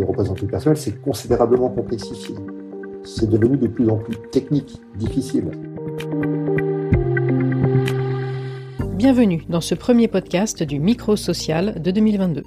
de 0.00 0.04
représentation 0.04 0.46
personnelle 0.46 0.78
s'est 0.78 0.92
considérablement 0.92 1.68
complexifié. 1.68 2.34
C'est 3.04 3.28
devenu 3.28 3.56
de 3.56 3.66
plus 3.66 3.88
en 3.88 3.96
plus 3.96 4.16
technique, 4.30 4.80
difficile. 4.96 5.50
Bienvenue 8.94 9.44
dans 9.48 9.60
ce 9.60 9.74
premier 9.74 10.08
podcast 10.08 10.62
du 10.62 10.80
Micro 10.80 11.16
Social 11.16 11.80
de 11.80 11.90
2022. 11.90 12.42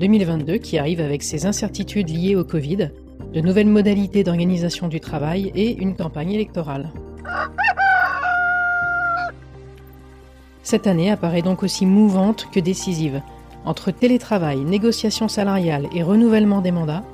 2022 0.00 0.58
qui 0.58 0.78
arrive 0.78 1.00
avec 1.00 1.22
ses 1.22 1.46
incertitudes 1.46 2.08
liées 2.08 2.36
au 2.36 2.44
Covid, 2.44 2.90
de 3.32 3.40
nouvelles 3.40 3.68
modalités 3.68 4.24
d'organisation 4.24 4.88
du 4.88 4.98
travail 4.98 5.52
et 5.54 5.76
une 5.80 5.94
campagne 5.94 6.32
électorale. 6.32 6.90
Cette 10.62 10.86
année 10.86 11.10
apparaît 11.10 11.42
donc 11.42 11.62
aussi 11.62 11.86
mouvante 11.86 12.48
que 12.52 12.60
décisive. 12.60 13.20
Entre 13.64 13.90
télétravail, 13.90 14.64
négociations 14.64 15.28
salariales 15.28 15.86
et 15.94 16.02
renouvellement 16.02 16.60
des 16.60 16.72
mandats, 16.72 17.04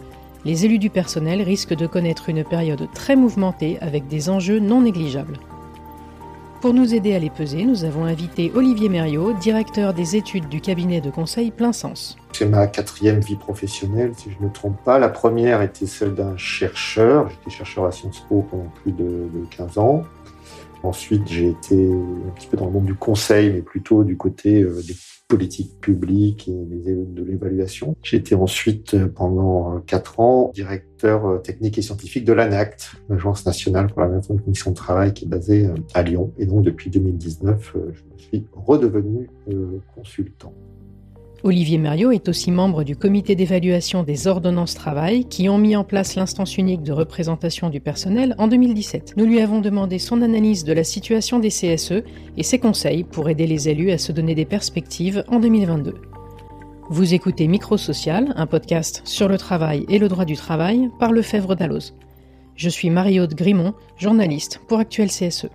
les 0.45 0.65
élus 0.65 0.79
du 0.79 0.91
personnel 0.91 1.43
risquent 1.43 1.75
de 1.75 1.87
connaître 1.87 2.29
une 2.29 2.45
période 2.45 2.89
très 2.95 3.17
mouvementée 3.17 3.79
avec 3.81 4.07
des 4.07 4.31
enjeux 4.31 4.61
non 4.61 4.83
négligeables. 4.83 5.39
Pour 6.61 6.73
nous 6.73 6.95
aider 6.95 7.15
à 7.15 7.19
les 7.19 7.31
peser, 7.31 7.65
nous 7.65 7.85
avons 7.85 8.07
invité 8.07 8.51
Olivier 8.55 8.89
Mériot, 8.89 9.35
directeur 9.35 9.93
des 9.93 10.17
études 10.17 10.49
du 10.49 10.61
cabinet 10.61 11.01
de 11.01 11.11
conseil 11.11 11.51
Plein 11.51 11.73
Sens. 11.73 12.17
C'est 12.33 12.47
ma 12.47 12.67
quatrième 12.67 13.21
vie 13.21 13.37
professionnelle, 13.37 14.13
si 14.17 14.31
je 14.31 14.39
ne 14.41 14.49
me 14.49 14.53
trompe 14.53 14.83
pas. 14.83 14.99
La 14.99 15.09
première 15.09 15.63
était 15.63 15.87
celle 15.87 16.15
d'un 16.15 16.37
chercheur. 16.37 17.29
J'étais 17.29 17.51
chercheur 17.51 17.85
à 17.85 17.93
Sciences 17.93 18.25
Po 18.29 18.47
pendant 18.51 18.71
plus 18.83 18.93
de, 18.93 19.29
15 19.57 19.79
ans. 19.79 20.05
Ensuite, 20.83 21.27
j'ai 21.27 21.51
été 21.51 21.91
un 21.93 22.31
petit 22.35 22.47
peu 22.47 22.57
dans 22.57 22.67
le 22.67 22.73
monde 22.73 22.87
du 22.87 22.95
conseil, 22.95 23.51
mais 23.51 23.63
plutôt 23.63 24.05
du 24.05 24.17
côté 24.17 24.63
euh, 24.63 24.83
des 24.87 24.95
politiques 25.29 25.81
publiques 25.81 26.49
et 26.49 26.53
de 26.55 27.25
l'évaluation. 27.25 27.97
J'ai 28.03 28.19
été 28.19 28.35
ensuite, 28.35 28.95
euh, 28.95 29.09
pendant 29.09 29.81
quatre 29.81 30.21
ans, 30.21 30.53
directeur 30.55 31.27
euh, 31.27 31.39
technique 31.39 31.79
et 31.79 31.83
scientifique 31.83 32.25
de 32.25 32.33
l'ANACT, 32.33 32.93
l'Agence 33.09 33.45
nationale 33.47 33.89
pour 33.89 34.01
la 34.01 34.09
maintenance 34.09 34.37
des 34.37 34.45
conditions 34.45 34.71
de 34.71 34.77
travail 34.77 35.13
qui 35.13 35.25
est 35.25 35.29
basée 35.29 35.69
à 35.95 36.03
Lyon. 36.03 36.33
Et 36.39 36.47
donc, 36.47 36.63
depuis 36.63 36.91
2019, 36.91 37.77
je 37.93 38.23
suis 38.23 38.47
redevenu 38.53 39.29
consultant. 39.95 40.53
Olivier 41.47 41.79
Mériot 41.79 42.11
est 42.11 42.29
aussi 42.29 42.51
membre 42.51 42.83
du 42.83 42.97
comité 42.97 43.37
d'évaluation 43.37 44.03
des 44.03 44.27
ordonnances 44.27 44.75
travail 44.75 45.27
qui 45.27 45.49
ont 45.49 45.59
mis 45.59 45.77
en 45.77 45.85
place 45.85 46.17
l'instance 46.17 46.59
unique 46.59 46.83
de 46.83 46.91
représentation 46.91 47.71
du 47.71 47.79
personnel 47.81 48.35
en 48.39 48.49
2017. 48.49 49.15
Nous 49.17 49.27
lui 49.27 49.41
avons 49.41 49.61
demandé 49.61 50.01
son 50.01 50.23
analyse 50.23 50.65
de 50.65 50.73
la 50.73 50.83
situation 50.83 51.39
des 51.39 51.51
CSE 51.51 52.03
et 52.37 52.43
ses 52.43 52.59
conseils 52.59 53.05
pour 53.05 53.29
aider 53.29 53.47
les 53.47 53.69
élus 53.69 53.93
à 53.93 53.99
se 53.99 54.11
donner 54.11 54.35
des 54.35 54.45
perspectives 54.45 55.23
en 55.29 55.39
2022. 55.39 55.95
Vous 56.91 57.15
écoutez 57.15 57.47
Microsocial, 57.47 58.33
un 58.35 58.47
podcast 58.49 59.03
sur 59.05 59.29
le 59.29 59.39
travail 59.39 59.87
et 59.89 60.01
le 60.01 60.09
droit 60.09 60.25
du 60.25 60.35
travail 60.35 60.91
par 60.99 61.13
Lefebvre 61.13 61.55
Dalloz. 61.55 61.95
Je 62.57 62.69
suis 62.69 62.91
Marie-Aude 62.91 63.35
Grimont, 63.35 63.75
journaliste 63.97 64.61
pour 64.67 64.81
Actuel 64.81 65.11
CSE. 65.11 65.47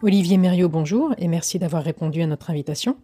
Olivier 0.00 0.38
Mériot, 0.38 0.70
bonjour 0.70 1.12
et 1.18 1.28
merci 1.28 1.58
d'avoir 1.58 1.84
répondu 1.84 2.22
à 2.22 2.26
notre 2.26 2.48
invitation. 2.48 2.96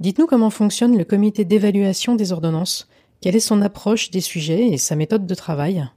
Dites-nous 0.00 0.26
comment 0.26 0.50
fonctionne 0.50 0.96
le 0.96 1.04
comité 1.04 1.44
d'évaluation 1.44 2.14
des 2.14 2.30
ordonnances. 2.32 2.88
Quelle 3.20 3.34
est 3.34 3.40
son 3.40 3.60
approche 3.62 4.12
des 4.12 4.20
sujets 4.20 4.68
et 4.68 4.78
sa 4.78 4.94
méthode 4.94 5.26
de 5.26 5.34
travail? 5.34 5.88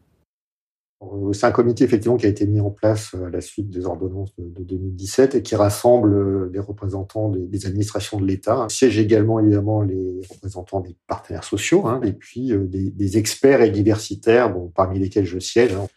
Euh, 1.04 1.34
c'est 1.34 1.46
un 1.46 1.52
comité 1.52 1.84
effectivement 1.84 2.18
qui 2.18 2.26
a 2.26 2.30
été 2.30 2.48
mis 2.48 2.60
en 2.60 2.72
place 2.72 3.14
euh, 3.14 3.26
à 3.26 3.30
la 3.30 3.42
suite 3.42 3.70
des 3.70 3.86
ordonnances 3.86 4.34
de, 4.38 4.64
2017 4.64 5.36
et 5.36 5.42
qui 5.44 5.56
rassemble 5.56 6.14
euh, 6.14 6.50
des 6.50 6.60
représentants 6.60 7.30
des, 7.30 7.66
administrations 7.68 8.20
de 8.20 8.26
l'État. 8.26 8.66
Siège 8.70 8.98
également 8.98 9.40
évidemment 9.40 9.82
les 9.82 10.22
représentants 10.30 10.80
des 10.80 10.96
partenaires 11.08 11.44
sociaux 11.44 11.86
hein, 11.88 12.02
et 12.04 12.14
puis 12.14 12.52
des, 12.56 13.18
experts 13.18 13.62
et 13.62 13.70
diversitaires, 13.70 14.56
parmi 14.74 14.98
lesquels 14.98 15.26
je 15.26 15.38
siège. 15.38 15.74
Hein. 15.74 15.88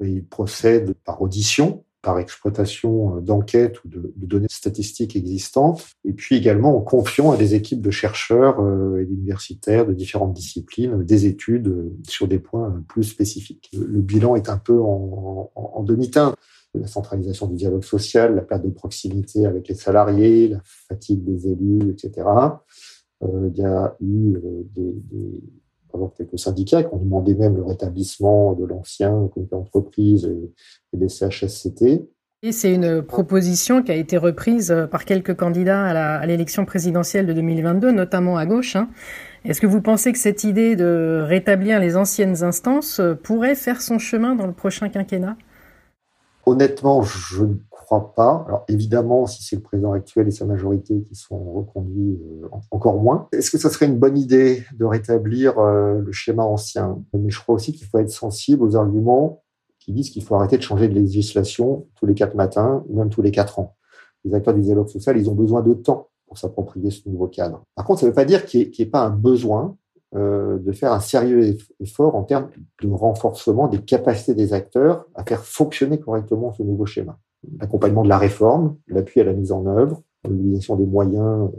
Ils 0.00 0.24
procèdent 0.24 0.94
par 1.04 1.22
audition 1.22 1.84
par 2.02 2.18
exploitation 2.18 3.16
euh, 3.16 3.20
d'enquêtes 3.20 3.82
ou 3.84 3.88
de, 3.88 4.12
données 4.16 4.46
statistiques 4.50 5.16
existantes, 5.16 5.86
et 6.04 6.12
puis 6.12 6.36
également 6.36 6.76
en 6.76 6.80
confiant 6.80 7.32
à 7.32 7.36
des 7.36 7.54
équipes 7.54 7.80
de 7.80 7.90
chercheurs 7.90 8.60
euh, 8.60 9.00
et 9.00 9.04
d'universitaires 9.04 9.86
de 9.86 9.92
différentes 9.92 10.34
disciplines 10.34 11.02
des 11.04 11.26
études 11.26 11.68
euh, 11.68 11.96
sur 12.08 12.28
des 12.28 12.38
points 12.38 12.82
plus 12.88 13.04
spécifiques. 13.04 13.70
Le, 13.76 14.00
bilan 14.00 14.36
est 14.36 14.48
un 14.48 14.58
peu 14.58 14.80
en, 14.80 15.50
en, 15.54 15.82
demi-teinte 15.82 16.34
la 16.74 16.86
centralisation 16.86 17.46
du 17.46 17.56
dialogue 17.56 17.82
social, 17.82 18.34
la 18.34 18.42
perte 18.42 18.62
de 18.62 18.70
proximité 18.70 19.46
avec 19.46 19.68
les 19.68 19.74
salariés, 19.74 20.48
la 20.48 20.60
fatigue 20.64 21.24
des 21.24 21.48
élus, 21.48 21.90
etc. 21.90 22.28
il 23.22 23.56
y 23.56 23.64
a 23.64 23.96
eu 24.00 24.36
des, 24.74 24.92
des, 25.10 25.40
quelques 26.06 26.38
syndicats 26.38 26.82
qui 26.82 26.94
ont 26.94 26.98
demandé 26.98 27.34
même 27.34 27.56
le 27.56 27.64
rétablissement 27.64 28.54
de 28.54 28.64
l'ancien 28.64 29.28
comité 29.32 29.54
d'entreprise 29.54 30.24
et, 30.24 30.96
des 30.96 31.08
CHSCT. 31.08 32.08
Et 32.42 32.52
c'est 32.52 32.72
une 32.72 33.02
proposition 33.02 33.82
qui 33.82 33.90
a 33.90 33.96
été 33.96 34.16
reprise 34.16 34.74
par 34.92 35.04
quelques 35.04 35.34
candidats 35.34 35.84
à 35.84 36.24
l'élection 36.26 36.64
présidentielle 36.64 37.26
de 37.26 37.32
2022, 37.32 37.90
notamment 37.90 38.36
à 38.36 38.46
gauche. 38.46 38.76
Hein. 38.76 38.88
Est-ce 39.44 39.60
que 39.60 39.66
vous 39.66 39.80
pensez 39.80 40.12
que 40.12 40.18
cette 40.18 40.44
idée 40.44 40.76
de 40.76 41.24
rétablir 41.26 41.80
les 41.80 41.96
anciennes 41.96 42.44
instances 42.44 43.00
pourrait 43.24 43.56
faire 43.56 43.82
son 43.82 43.98
chemin 43.98 44.36
dans 44.36 44.46
le 44.46 44.52
prochain 44.52 44.88
quinquennat? 44.88 45.36
Honnêtement, 46.46 47.02
je 47.02 47.44
pas. 47.96 48.44
Alors 48.46 48.64
évidemment, 48.68 49.26
si 49.26 49.42
c'est 49.42 49.56
le 49.56 49.62
président 49.62 49.92
actuel 49.92 50.28
et 50.28 50.30
sa 50.30 50.44
majorité 50.44 51.02
qui 51.02 51.14
sont 51.14 51.52
reconduits, 51.52 52.18
euh, 52.42 52.48
encore 52.70 53.00
moins. 53.00 53.28
Est-ce 53.32 53.50
que 53.50 53.58
ça 53.58 53.70
serait 53.70 53.86
une 53.86 53.98
bonne 53.98 54.18
idée 54.18 54.64
de 54.78 54.84
rétablir 54.84 55.58
euh, 55.58 56.00
le 56.00 56.12
schéma 56.12 56.42
ancien? 56.42 56.98
Mais 57.14 57.30
je 57.30 57.40
crois 57.40 57.54
aussi 57.54 57.72
qu'il 57.72 57.86
faut 57.86 57.98
être 57.98 58.10
sensible 58.10 58.62
aux 58.62 58.76
arguments 58.76 59.42
qui 59.78 59.92
disent 59.92 60.10
qu'il 60.10 60.22
faut 60.22 60.34
arrêter 60.34 60.58
de 60.58 60.62
changer 60.62 60.88
de 60.88 60.94
législation 60.94 61.86
tous 61.94 62.06
les 62.06 62.14
quatre 62.14 62.34
matins, 62.34 62.84
même 62.90 63.08
tous 63.08 63.22
les 63.22 63.30
quatre 63.30 63.58
ans. 63.58 63.76
Les 64.24 64.34
acteurs 64.34 64.54
du 64.54 64.60
dialogue 64.60 64.88
social, 64.88 65.16
ils 65.16 65.30
ont 65.30 65.34
besoin 65.34 65.62
de 65.62 65.72
temps 65.72 66.08
pour 66.26 66.36
s'approprier 66.36 66.90
ce 66.90 67.08
nouveau 67.08 67.26
cadre. 67.26 67.62
Par 67.74 67.86
contre, 67.86 68.00
ça 68.00 68.06
ne 68.06 68.10
veut 68.10 68.14
pas 68.14 68.26
dire 68.26 68.44
qu'il 68.44 68.68
n'y 68.68 68.80
ait, 68.80 68.86
pas 68.86 69.04
un 69.06 69.10
besoin 69.10 69.76
euh, 70.14 70.58
de 70.58 70.72
faire 70.72 70.92
un 70.92 71.00
sérieux 71.00 71.56
effort 71.80 72.16
en 72.16 72.24
termes 72.24 72.50
de 72.82 72.88
renforcement 72.90 73.66
des 73.66 73.78
capacités 73.78 74.34
des 74.34 74.52
acteurs 74.52 75.06
à 75.14 75.24
faire 75.24 75.42
fonctionner 75.42 75.98
correctement 75.98 76.52
ce 76.52 76.62
nouveau 76.62 76.84
schéma 76.84 77.18
l'accompagnement 77.58 78.02
de 78.02 78.08
la 78.08 78.18
réforme, 78.18 78.76
l'appui 78.86 79.20
à 79.20 79.24
la 79.24 79.32
mise 79.32 79.52
en 79.52 79.66
œuvre, 79.66 80.02
l'utilisation 80.28 80.76
des 80.76 80.86
moyens 80.86 81.50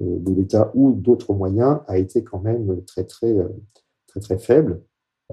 euh, 0.00 0.18
de 0.18 0.34
l'État 0.34 0.70
ou 0.74 0.92
d'autres 0.92 1.34
moyens 1.34 1.80
a 1.86 1.98
été 1.98 2.24
quand 2.24 2.40
même 2.40 2.82
très 2.84 3.04
très 3.04 3.32
euh, 3.32 3.48
très 4.06 4.20
très 4.20 4.38
faible. 4.38 4.82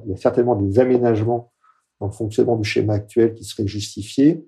Il 0.06 0.12
y 0.12 0.14
a 0.14 0.18
certainement 0.18 0.56
des 0.56 0.80
aménagements 0.80 1.52
dans 2.00 2.08
le 2.08 2.14
fonctionnement 2.14 2.56
du 2.56 2.64
schéma 2.64 2.94
actuel 2.94 3.34
qui 3.34 3.44
seraient 3.44 3.68
justifiés 3.68 4.48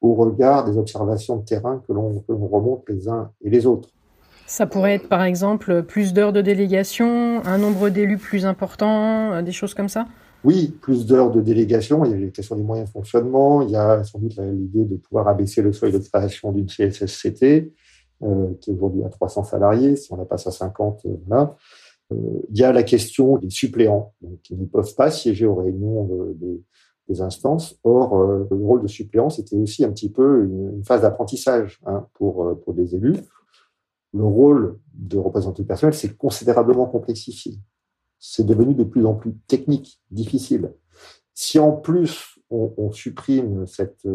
au 0.00 0.14
regard 0.14 0.64
des 0.64 0.78
observations 0.78 1.36
de 1.36 1.44
terrain 1.44 1.82
que 1.86 1.92
l'on 1.92 2.24
remonte 2.28 2.88
les 2.88 3.08
uns 3.08 3.32
et 3.42 3.50
les 3.50 3.66
autres. 3.66 3.90
Ça 4.46 4.66
pourrait 4.66 4.94
être 4.94 5.08
par 5.08 5.24
exemple 5.24 5.82
plus 5.82 6.14
d'heures 6.14 6.32
de 6.32 6.40
délégation, 6.40 7.44
un 7.44 7.58
nombre 7.58 7.90
d'élus 7.90 8.16
plus 8.16 8.46
important, 8.46 9.32
euh, 9.32 9.42
des 9.42 9.52
choses 9.52 9.74
comme 9.74 9.90
ça? 9.90 10.06
Oui, 10.44 10.68
plus 10.80 11.06
d'heures 11.06 11.32
de 11.32 11.40
délégation, 11.40 12.04
il 12.04 12.12
y 12.12 12.14
a 12.14 12.16
les 12.16 12.30
questions 12.30 12.54
des 12.54 12.62
moyens 12.62 12.88
de 12.88 12.92
fonctionnement, 12.92 13.62
il 13.62 13.70
y 13.70 13.76
a 13.76 14.04
sans 14.04 14.20
doute 14.20 14.36
l'idée 14.36 14.84
de 14.84 14.96
pouvoir 14.96 15.26
abaisser 15.26 15.62
le 15.62 15.72
seuil 15.72 15.90
de 15.90 16.52
d'une 16.52 16.66
CSSCT, 16.66 17.72
euh, 18.22 18.54
qui 18.60 18.70
est 18.70 18.74
aujourd'hui 18.74 19.02
à 19.02 19.08
300 19.08 19.44
salariés, 19.44 19.96
si 19.96 20.12
on 20.12 20.16
la 20.16 20.24
passe 20.24 20.46
à 20.46 20.52
50, 20.52 21.06
euh, 21.06 21.16
voilà. 21.26 21.56
Euh, 22.12 22.16
il 22.50 22.58
y 22.58 22.64
a 22.64 22.72
la 22.72 22.84
question 22.84 23.36
des 23.36 23.50
suppléants, 23.50 24.14
qui 24.44 24.54
ne 24.54 24.64
peuvent 24.64 24.94
pas 24.94 25.10
siéger 25.10 25.44
aux 25.44 25.56
réunions 25.56 26.08
des, 26.36 26.62
instances. 27.20 27.74
Or, 27.84 28.22
le 28.50 28.54
rôle 28.54 28.82
de 28.82 28.86
suppléant, 28.86 29.30
c'était 29.30 29.56
aussi 29.56 29.82
un 29.82 29.90
petit 29.90 30.10
peu 30.10 30.44
une, 30.44 30.84
phase 30.84 31.00
d'apprentissage 31.00 31.80
hein, 31.86 32.06
pour, 32.12 32.54
pour 32.60 32.74
des 32.74 32.94
élus. 32.94 33.16
Le 34.12 34.24
rôle 34.24 34.78
de 34.92 35.16
représentant 35.16 35.64
personnel 35.64 35.94
s'est 35.94 36.14
considérablement 36.14 36.84
complexifié 36.84 37.58
c'est 38.18 38.44
devenu 38.44 38.74
de 38.74 38.84
plus 38.84 39.06
en 39.06 39.14
plus 39.14 39.34
technique, 39.46 40.00
difficile. 40.10 40.72
Si 41.34 41.58
en 41.58 41.72
plus 41.72 42.38
on, 42.50 42.90
supprime 42.92 43.66
cette, 43.66 44.06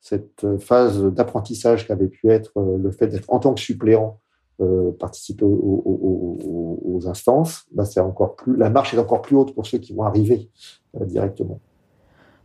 cette 0.00 0.58
phase 0.58 1.02
d'apprentissage 1.02 1.86
qu'avait 1.86 2.08
pu 2.08 2.30
être 2.30 2.52
euh, 2.58 2.76
le 2.76 2.90
fait 2.90 3.06
d'être 3.06 3.32
en 3.32 3.38
tant 3.38 3.54
que 3.54 3.60
suppléant 3.60 4.20
euh, 4.60 4.92
participer 4.92 5.44
aux, 5.44 7.00
instances, 7.06 7.66
bah 7.72 7.84
c'est 7.84 8.00
encore 8.00 8.36
plus 8.36 8.56
la 8.56 8.70
marche 8.70 8.94
est 8.94 8.98
encore 8.98 9.20
plus 9.20 9.36
haute 9.36 9.54
pour 9.54 9.66
ceux 9.66 9.78
qui 9.78 9.92
vont 9.92 10.04
arriver 10.04 10.48
euh, 11.00 11.04
directement. 11.04 11.60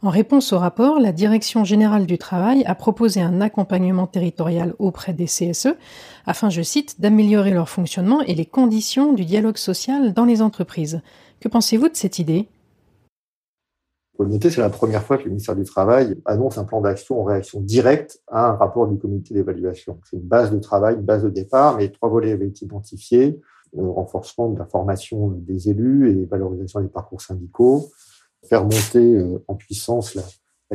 En 0.02 0.12
réponse 0.12 0.54
au 0.54 0.58
rapport, 0.58 0.98
la 0.98 1.12
Direction 1.12 1.66
générale 1.66 2.06
du 2.06 2.18
travail 2.18 2.64
a 2.66 2.74
proposé 2.74 3.20
un 3.20 3.42
accompagnement 3.42 4.08
territorial 4.08 4.74
auprès 4.80 5.12
des 5.12 5.26
CSE 5.26 5.76
afin, 6.26 6.50
je 6.50 6.62
cite, 6.62 7.02
d'améliorer 7.02 7.52
leur 7.52 7.68
fonctionnement 7.68 8.22
et 8.22 8.34
les 8.34 8.46
conditions 8.46 9.12
du 9.12 9.26
dialogue 9.26 9.58
social 9.58 10.14
dans 10.14 10.24
les 10.24 10.42
entreprises. 10.42 11.02
Que 11.42 11.50
pensez-vous 11.50 11.90
de 11.90 11.98
cette 11.98 12.18
idée? 12.18 12.48
Faut 14.16 14.24
le 14.24 14.30
noter, 14.30 14.50
c'est 14.50 14.62
la 14.62 14.70
première 14.70 15.04
fois 15.04 15.18
que 15.18 15.24
le 15.24 15.32
ministère 15.32 15.58
du 15.58 15.66
Travail 15.66 16.16
annonce 16.24 16.58
un 16.58 16.64
plan 16.64 16.80
d'action 16.80 17.20
en 17.20 17.26
réaction 17.26 17.60
directe 17.60 18.22
à 18.30 18.52
un 18.52 18.54
rapport 18.54 18.88
du 18.88 18.98
comité 18.98 19.34
d'évaluation. 19.34 20.00
C'est 20.10 20.16
une 20.16 20.24
base 20.24 20.50
de 20.50 20.60
travail, 20.60 20.96
une 20.96 21.02
base 21.02 21.24
de 21.24 21.30
départ, 21.30 21.76
mais 21.76 21.90
trois 21.90 22.08
volets 22.08 22.32
avaient 22.32 22.48
été 22.48 22.64
identifiés. 22.64 23.42
renforcement 23.78 24.48
de 24.48 24.60
la 24.60 24.66
formation 24.66 25.28
des 25.28 25.70
élus 25.70 26.10
et 26.10 26.26
valorisation 26.26 26.80
des 26.80 26.88
parcours 26.88 27.22
syndicaux, 27.22 27.90
faire 28.50 28.64
monter 28.64 29.24
en 29.48 29.56
puissance 29.56 30.16
la, 30.16 30.24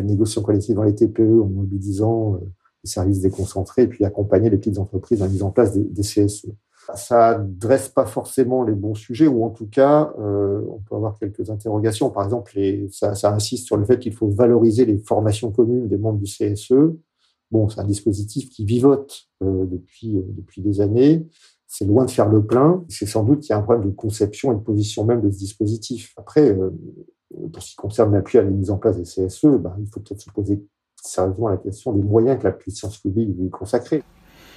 négociation 0.03 0.43
collective 0.43 0.75
dans 0.75 0.83
les 0.83 0.95
TPE 0.95 1.41
en 1.41 1.47
mobilisant 1.47 2.41
les 2.83 2.91
services 2.91 3.21
déconcentrés 3.21 3.83
et 3.83 3.87
puis 3.87 4.05
accompagner 4.05 4.51
les 4.51 4.59
petites 4.59 4.79
entreprises 4.79 5.21
dans 5.21 5.27
la 5.27 5.31
mise 5.31 5.43
en 5.43 5.51
place 5.51 5.73
des, 5.73 5.85
des 5.85 6.03
CSE. 6.03 6.47
Ça 6.95 7.39
dresse 7.39 7.89
pas 7.89 8.05
forcément 8.05 8.63
les 8.63 8.75
bons 8.75 8.95
sujets, 8.95 9.27
ou 9.27 9.45
en 9.45 9.51
tout 9.51 9.67
cas, 9.67 10.13
euh, 10.19 10.61
on 10.69 10.81
peut 10.81 10.95
avoir 10.95 11.19
quelques 11.19 11.49
interrogations. 11.49 12.11
Par 12.11 12.25
exemple, 12.25 12.53
les, 12.57 12.89
ça, 12.91 13.15
ça 13.15 13.33
insiste 13.33 13.67
sur 13.67 13.77
le 13.77 13.85
fait 13.85 13.99
qu'il 13.99 14.13
faut 14.13 14.29
valoriser 14.29 14.85
les 14.85 14.99
formations 14.99 15.51
communes 15.51 15.89
des 15.89 15.97
membres 15.97 16.19
du 16.19 16.27
CSE. 16.27 16.75
Bon, 17.51 17.69
c'est 17.69 17.81
un 17.81 17.85
dispositif 17.85 18.51
qui 18.51 18.65
vivote 18.65 19.29
euh, 19.43 19.65
depuis 19.67 20.17
euh, 20.17 20.23
depuis 20.29 20.61
des 20.61 20.81
années. 20.81 21.27
C'est 21.67 21.87
loin 21.87 22.05
de 22.05 22.11
faire 22.11 22.29
le 22.29 22.45
plein. 22.45 22.85
C'est 22.89 23.07
sans 23.07 23.25
doute 23.25 23.41
qu'il 23.41 23.51
y 23.51 23.53
a 23.53 23.59
un 23.59 23.63
problème 23.63 23.89
de 23.89 23.95
conception 23.95 24.53
et 24.53 24.55
de 24.55 24.61
position 24.61 25.05
même 25.05 25.23
de 25.23 25.31
ce 25.31 25.39
dispositif. 25.39 26.13
Après, 26.17 26.51
euh, 26.51 26.71
pour 27.55 27.63
ce 27.63 27.71
qui 27.71 27.77
concerne 27.77 28.13
l'appui 28.13 28.39
à 28.39 28.43
la 28.43 28.51
mise 28.51 28.71
en 28.71 28.77
place 28.77 28.97
des 28.97 29.05
CSE, 29.05 29.45
ben, 29.45 29.75
il 29.79 29.87
faut 29.87 30.01
peut-être 30.01 30.21
se 30.21 30.31
poser 30.31 30.61
sérieusement 30.97 31.49
la 31.49 31.57
question 31.57 31.93
des 31.93 32.03
moyens 32.03 32.39
que 32.39 32.45
la 32.45 32.53
puissance 32.53 32.99
publique 32.99 33.31
lui 33.39 33.51
consacrer. 33.51 34.03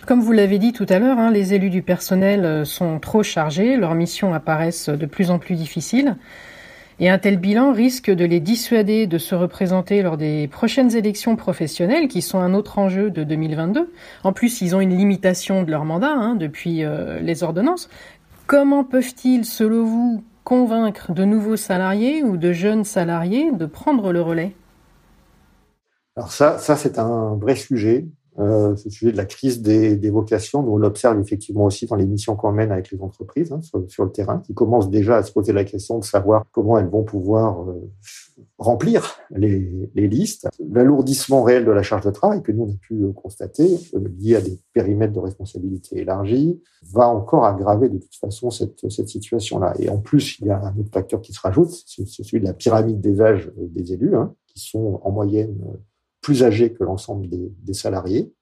Comme 0.06 0.22
vous 0.22 0.32
l'avez 0.32 0.60
dit 0.60 0.74
tout 0.74 0.86
à 0.90 1.00
l'heure, 1.00 1.18
hein, 1.18 1.32
les 1.32 1.54
élus 1.54 1.70
du 1.70 1.82
personnel 1.82 2.46
euh, 2.46 2.66
sont 2.66 3.00
trop 3.00 3.24
chargés, 3.24 3.78
leurs 3.78 3.96
missions 3.96 4.34
apparaissent 4.34 4.90
de 4.90 5.06
plus 5.06 5.32
en 5.32 5.40
plus 5.40 5.56
difficiles, 5.56 6.16
et 7.00 7.10
un 7.10 7.20
tel 7.20 7.38
bilan 7.38 7.74
risque 7.74 8.10
de 8.10 8.26
les 8.26 8.40
dissuader 8.40 9.06
de 9.06 9.18
se 9.18 9.36
représenter 9.36 10.02
lors 10.02 10.18
des 10.18 10.48
prochaines 10.48 10.96
élections 10.96 11.36
professionnelles, 11.36 12.08
qui 12.08 12.22
sont 12.22 12.40
un 12.40 12.54
autre 12.54 12.80
enjeu 12.80 13.12
de 13.12 13.24
2022. 13.24 13.92
En 14.24 14.34
plus, 14.34 14.62
ils 14.62 14.76
ont 14.76 14.80
une 14.80 14.98
limitation 14.98 15.64
de 15.64 15.70
leur 15.70 15.86
mandat 15.86 16.14
hein, 16.14 16.36
depuis 16.36 16.84
euh, 16.84 17.20
les 17.20 17.44
ordonnances. 17.44 17.90
Comment 18.48 18.84
peuvent-ils, 18.84 19.46
selon 19.46 19.84
vous, 19.84 20.24
convaincre 20.48 21.12
de 21.12 21.26
nouveaux 21.26 21.58
salariés 21.58 22.24
ou 22.24 22.38
de 22.38 22.54
jeunes 22.54 22.86
salariés 22.86 23.52
de 23.52 23.66
prendre 23.66 24.14
le 24.14 24.22
relais? 24.22 24.56
Alors 26.16 26.32
ça, 26.32 26.58
ça 26.58 26.78
c'est 26.78 27.00
un 27.00 27.36
vrai 27.36 27.58
sujet. 27.58 28.08
Euh, 28.40 28.76
ce 28.76 28.90
sujet 28.90 29.12
de 29.12 29.18
la 29.18 29.26
crise 29.26 29.62
des, 29.64 29.96
des 29.96 30.10
vocations, 30.12 30.62
nous 30.62 30.74
on 30.74 30.78
l'observe 30.78 31.20
effectivement 31.20 31.66
aussi 31.66 31.88
dans 31.88 31.96
les 31.96 32.06
missions 32.06 32.36
qu'on 32.36 32.52
mène 32.52 32.72
avec 32.72 32.92
les 32.92 33.02
entreprises 33.02 33.52
hein, 33.52 33.62
sur, 33.62 33.84
sur, 33.90 34.06
le 34.06 34.12
terrain, 34.12 34.40
qui 34.46 34.54
commencent 34.54 34.92
déjà 34.92 35.18
à 35.18 35.24
se 35.24 35.32
poser 35.32 35.54
la 35.54 35.64
question 35.64 35.98
de 35.98 36.04
savoir 36.04 36.46
comment 36.52 36.78
elles 36.78 36.90
vont 36.90 37.04
pouvoir 37.04 37.68
euh, 37.68 37.90
remplir 38.60 39.18
les, 39.32 39.90
les, 39.96 40.08
listes. 40.08 40.48
L'alourdissement 40.72 41.42
réel 41.42 41.66
de 41.66 41.72
la 41.72 41.82
charge 41.82 42.06
de 42.06 42.12
travail 42.12 42.44
que 42.44 42.52
nous 42.52 42.66
on 42.66 42.72
a 42.72 42.78
pu 42.80 42.94
euh, 43.02 43.12
constater, 43.12 43.80
euh, 43.96 44.08
lié 44.20 44.36
à 44.36 44.42
des 44.42 44.60
périmètres 44.74 45.14
de 45.14 45.20
responsabilité 45.20 46.00
élargis, 46.00 46.62
va 46.92 47.08
encore 47.08 47.46
aggraver 47.46 47.90
de 47.90 47.98
toute 47.98 48.16
façon 48.16 48.52
cette, 48.52 48.88
cette 48.92 49.10
situation-là. 49.10 49.74
Et 49.80 49.90
en 49.90 49.98
plus, 49.98 50.38
il 50.40 50.48
y 50.48 50.50
a 50.52 50.64
un 50.64 50.78
autre 50.78 50.92
facteur 50.92 51.22
qui 51.22 51.34
se 51.34 51.40
rajoute, 51.40 51.72
c'est 51.88 52.06
celui 52.06 52.40
de 52.40 52.46
la 52.46 52.54
pyramide 52.54 53.02
des 53.02 53.20
âges 53.20 53.52
des 53.58 53.94
élus, 53.94 54.16
hein, 54.16 54.34
qui 54.46 54.60
sont 54.60 55.02
en 55.04 55.12
moyenne 55.12 55.58
plus 56.28 56.44
âgés 56.44 56.74
que 56.74 56.84
l'ensemble 56.84 57.30
des, 57.30 57.54
des, 57.64 57.74
salariés. 57.74 58.34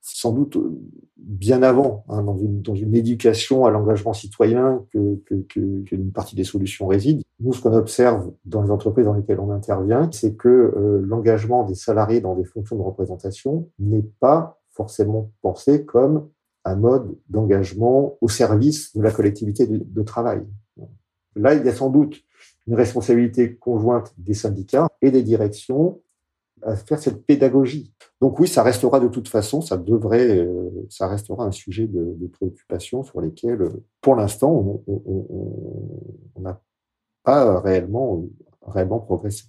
Sans 0.00 0.32
doute 0.32 0.56
euh, 0.56 0.78
bien 1.16 1.64
avant, 1.64 2.04
hein, 2.08 2.22
dans, 2.22 2.38
une, 2.38 2.62
dans 2.62 2.76
une 2.76 2.94
éducation 2.94 3.66
à 3.66 3.70
l'engagement 3.72 4.12
citoyen 4.12 4.84
que, 4.92 5.16
que, 5.26 5.34
que, 5.48 5.82
qu'une 5.82 6.12
partie 6.12 6.36
des 6.36 6.44
solutions 6.44 6.86
réside. 6.86 7.22
Nous, 7.40 7.52
ce 7.52 7.60
qu'on 7.60 7.72
observe 7.72 8.30
dans 8.44 8.62
les 8.62 8.70
entreprises 8.70 9.06
dans 9.06 9.14
lesquelles 9.14 9.40
on 9.40 9.50
intervient, 9.50 10.08
c'est 10.12 10.36
que 10.36 10.48
euh, 10.48 11.02
l'engagement 11.04 11.64
des 11.64 11.74
salariés 11.74 12.20
dans 12.20 12.36
des 12.36 12.44
fonctions 12.44 12.76
de 12.76 12.82
représentation 12.82 13.68
n'est 13.80 14.08
pas 14.20 14.60
forcément 14.70 15.32
pensé 15.42 15.84
comme 15.84 16.28
un 16.64 16.76
mode 16.76 17.16
d'engagement 17.28 18.16
au 18.20 18.28
service 18.28 18.96
de 18.96 19.02
la 19.02 19.10
collectivité 19.10 19.66
de 19.66 20.02
travail. 20.04 20.42
Là, 21.34 21.54
il 21.54 21.66
y 21.66 21.68
a 21.68 21.74
sans 21.74 21.90
doute 21.90 22.22
une 22.68 22.76
responsabilité 22.76 23.56
conjointe 23.56 24.14
des 24.18 24.34
syndicats 24.34 24.86
et 25.02 25.10
des 25.10 25.24
directions 25.24 26.00
à 26.62 26.76
faire 26.76 26.98
cette 26.98 27.24
pédagogie. 27.26 27.92
Donc 28.20 28.38
oui, 28.40 28.48
ça 28.48 28.62
restera 28.62 29.00
de 29.00 29.08
toute 29.08 29.28
façon, 29.28 29.60
ça 29.60 29.76
devrait, 29.76 30.38
euh, 30.38 30.70
ça 30.90 31.06
restera 31.08 31.44
un 31.44 31.52
sujet 31.52 31.86
de, 31.86 32.26
préoccupation 32.32 33.02
sur 33.02 33.20
lesquels, 33.20 33.62
euh, 33.62 33.84
pour 34.00 34.16
l'instant, 34.16 34.82
on 34.86 36.40
n'a 36.40 36.60
pas 37.22 37.60
réellement, 37.60 38.24
réellement 38.66 39.00
progressé. 39.00 39.44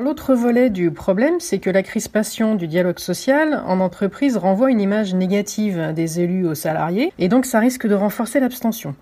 L'autre 0.00 0.34
volet 0.34 0.70
du 0.70 0.92
problème, 0.92 1.40
c'est 1.40 1.58
que 1.58 1.70
la 1.70 1.82
crispation 1.82 2.54
du 2.54 2.68
dialogue 2.68 3.00
social 3.00 3.64
en 3.66 3.80
entreprise 3.80 4.36
renvoie 4.36 4.70
une 4.70 4.80
image 4.80 5.12
négative 5.12 5.92
des 5.92 6.20
élus 6.20 6.46
aux 6.46 6.54
salariés, 6.54 7.12
et 7.18 7.28
donc 7.28 7.46
ça 7.46 7.58
risque 7.58 7.86
de 7.88 7.94
renforcer 7.94 8.38
l'abstention. 8.38 8.94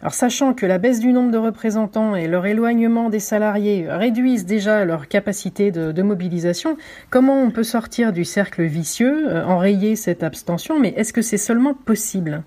Alors 0.00 0.14
sachant 0.14 0.54
que 0.54 0.64
la 0.64 0.78
baisse 0.78 0.98
du 0.98 1.12
nombre 1.12 1.30
de 1.30 1.36
représentants 1.36 2.16
et 2.16 2.26
leur 2.26 2.46
éloignement 2.46 3.10
des 3.10 3.20
salariés 3.20 3.86
réduisent 3.86 4.46
déjà 4.46 4.86
leur 4.86 5.08
capacité 5.08 5.70
de, 5.70 6.02
mobilisation, 6.02 6.78
comment 7.10 7.42
on 7.42 7.50
peut 7.50 7.64
sortir 7.64 8.12
du 8.14 8.24
cercle 8.24 8.62
vicieux, 8.64 9.30
euh, 9.30 9.44
enrayer 9.44 9.96
cette 9.96 10.22
abstention, 10.22 10.80
mais 10.80 10.94
est-ce 10.96 11.12
que 11.12 11.20
c'est 11.20 11.36
seulement 11.36 11.74
possible? 11.74 12.44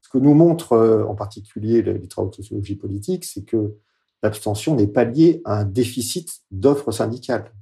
Ce 0.00 0.08
que 0.08 0.16
nous 0.16 0.32
montre 0.32 0.72
euh, 0.72 1.04
en 1.04 1.14
particulier 1.14 1.82
les 1.82 2.08
travaux 2.08 2.30
de 2.30 2.36
sociologie 2.36 2.76
politique, 2.76 3.26
c'est 3.26 3.44
que 3.44 3.74
l'abstention 4.22 4.74
n'est 4.74 4.86
pas 4.86 5.04
liée 5.04 5.42
à 5.44 5.60
un 5.60 5.64
déficit 5.64 6.40
d'offres 6.50 6.92
syndicales. 6.92 7.52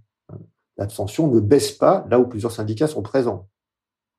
L'abstention 0.77 1.27
ne 1.27 1.41
baisse 1.41 1.73
pas 1.73 2.07
là 2.09 2.21
où 2.21 2.27
plusieurs 2.27 2.53
syndicats 2.53 2.87
sont 2.87 3.03
présents. 3.03 3.49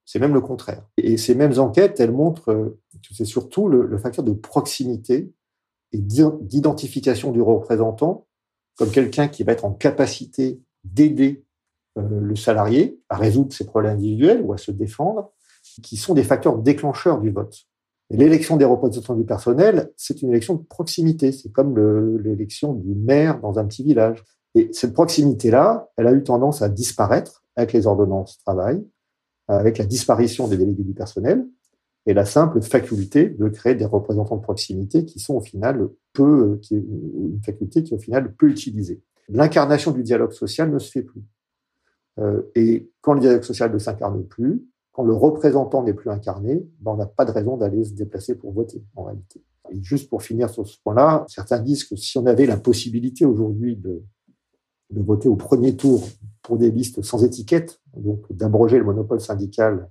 C'est 0.05 0.19
même 0.19 0.33
le 0.33 0.41
contraire. 0.41 0.83
Et 0.97 1.17
ces 1.17 1.35
mêmes 1.35 1.57
enquêtes, 1.59 1.99
elles 1.99 2.11
montrent 2.11 2.51
euh, 2.51 2.79
que 3.07 3.13
c'est 3.13 3.25
surtout 3.25 3.67
le, 3.67 3.97
facteur 3.97 4.23
de 4.23 4.33
proximité 4.33 5.31
et 5.91 5.97
d'identification 5.99 7.31
du 7.31 7.41
représentant 7.41 8.27
comme 8.75 8.89
quelqu'un 8.89 9.27
qui 9.27 9.43
va 9.43 9.51
être 9.51 9.65
en 9.65 9.71
capacité 9.71 10.59
d'aider 10.83 11.45
euh, 11.97 12.19
le 12.19 12.35
salarié 12.35 12.99
à 13.09 13.17
résoudre 13.17 13.53
ses 13.53 13.65
problèmes 13.65 13.93
individuels 13.93 14.41
ou 14.41 14.51
à 14.51 14.57
se 14.57 14.71
défendre, 14.71 15.31
qui 15.81 15.95
sont 15.95 16.13
des 16.13 16.23
facteurs 16.23 16.57
déclencheurs 16.57 17.21
du 17.21 17.29
vote. 17.29 17.65
L'élection 18.09 18.57
des 18.57 18.65
représentants 18.65 19.15
du 19.15 19.23
personnel, 19.23 19.91
c'est 19.95 20.21
une 20.21 20.29
élection 20.29 20.55
de 20.55 20.63
proximité. 20.63 21.31
C'est 21.31 21.51
comme 21.51 21.77
l'élection 22.19 22.73
du 22.73 22.93
maire 22.93 23.39
dans 23.39 23.59
un 23.59 23.65
petit 23.65 23.83
village. 23.83 24.23
Et 24.55 24.69
cette 24.71 24.93
proximité-là, 24.93 25.89
elle 25.97 26.07
a 26.07 26.11
eu 26.11 26.23
tendance 26.23 26.61
à 26.61 26.69
disparaître 26.69 27.43
avec 27.55 27.73
les 27.73 27.87
ordonnances 27.87 28.37
travail 28.39 28.83
avec 29.47 29.77
la 29.77 29.85
disparition 29.85 30.47
des 30.47 30.57
délégués 30.57 30.83
du 30.83 30.93
personnel 30.93 31.45
et 32.05 32.13
la 32.13 32.25
simple 32.25 32.61
faculté 32.61 33.29
de 33.29 33.47
créer 33.49 33.75
des 33.75 33.85
représentants 33.85 34.37
de 34.37 34.41
proximité 34.41 35.05
qui 35.05 35.19
sont 35.19 35.35
au 35.35 35.41
final 35.41 35.89
peu, 36.11 36.59
qui 36.61 36.75
est 36.75 36.79
une 36.79 37.39
faculté 37.43 37.83
qui 37.83 37.93
est 37.93 37.97
au 37.97 37.99
final 37.99 38.33
peu 38.35 38.49
utilisée. 38.49 39.01
L'incarnation 39.29 39.91
du 39.91 40.03
dialogue 40.03 40.33
social 40.33 40.71
ne 40.71 40.79
se 40.79 40.91
fait 40.91 41.01
plus. 41.01 41.23
Euh, 42.19 42.41
et 42.55 42.91
quand 43.01 43.13
le 43.13 43.21
dialogue 43.21 43.43
social 43.43 43.71
ne 43.71 43.77
s'incarne 43.77 44.23
plus, 44.25 44.63
quand 44.91 45.03
le 45.03 45.13
représentant 45.13 45.83
n'est 45.83 45.93
plus 45.93 46.11
incarné, 46.11 46.67
ben 46.79 46.91
on 46.91 46.97
n'a 46.97 47.07
pas 47.07 47.25
de 47.25 47.31
raison 47.31 47.57
d'aller 47.57 47.83
se 47.83 47.93
déplacer 47.93 48.35
pour 48.35 48.53
voter, 48.53 48.83
en 48.95 49.05
réalité. 49.05 49.43
Juste 49.81 50.09
pour 50.09 50.21
finir 50.21 50.49
sur 50.49 50.67
ce 50.67 50.77
point-là, 50.83 51.25
certains 51.27 51.59
disent 51.59 51.85
que 51.85 51.95
si 51.95 52.17
on 52.17 52.25
avait 52.27 52.45
la 52.45 52.57
possibilité 52.57 53.25
aujourd'hui 53.25 53.75
de, 53.75 54.03
de 54.93 55.01
voter 55.01 55.27
au 55.27 55.35
premier 55.35 55.75
tour 55.75 56.07
pour 56.41 56.57
des 56.57 56.71
listes 56.71 57.01
sans 57.01 57.23
étiquette, 57.23 57.79
donc 57.95 58.21
d'abroger 58.31 58.77
le 58.77 58.83
monopole 58.83 59.21
syndical 59.21 59.89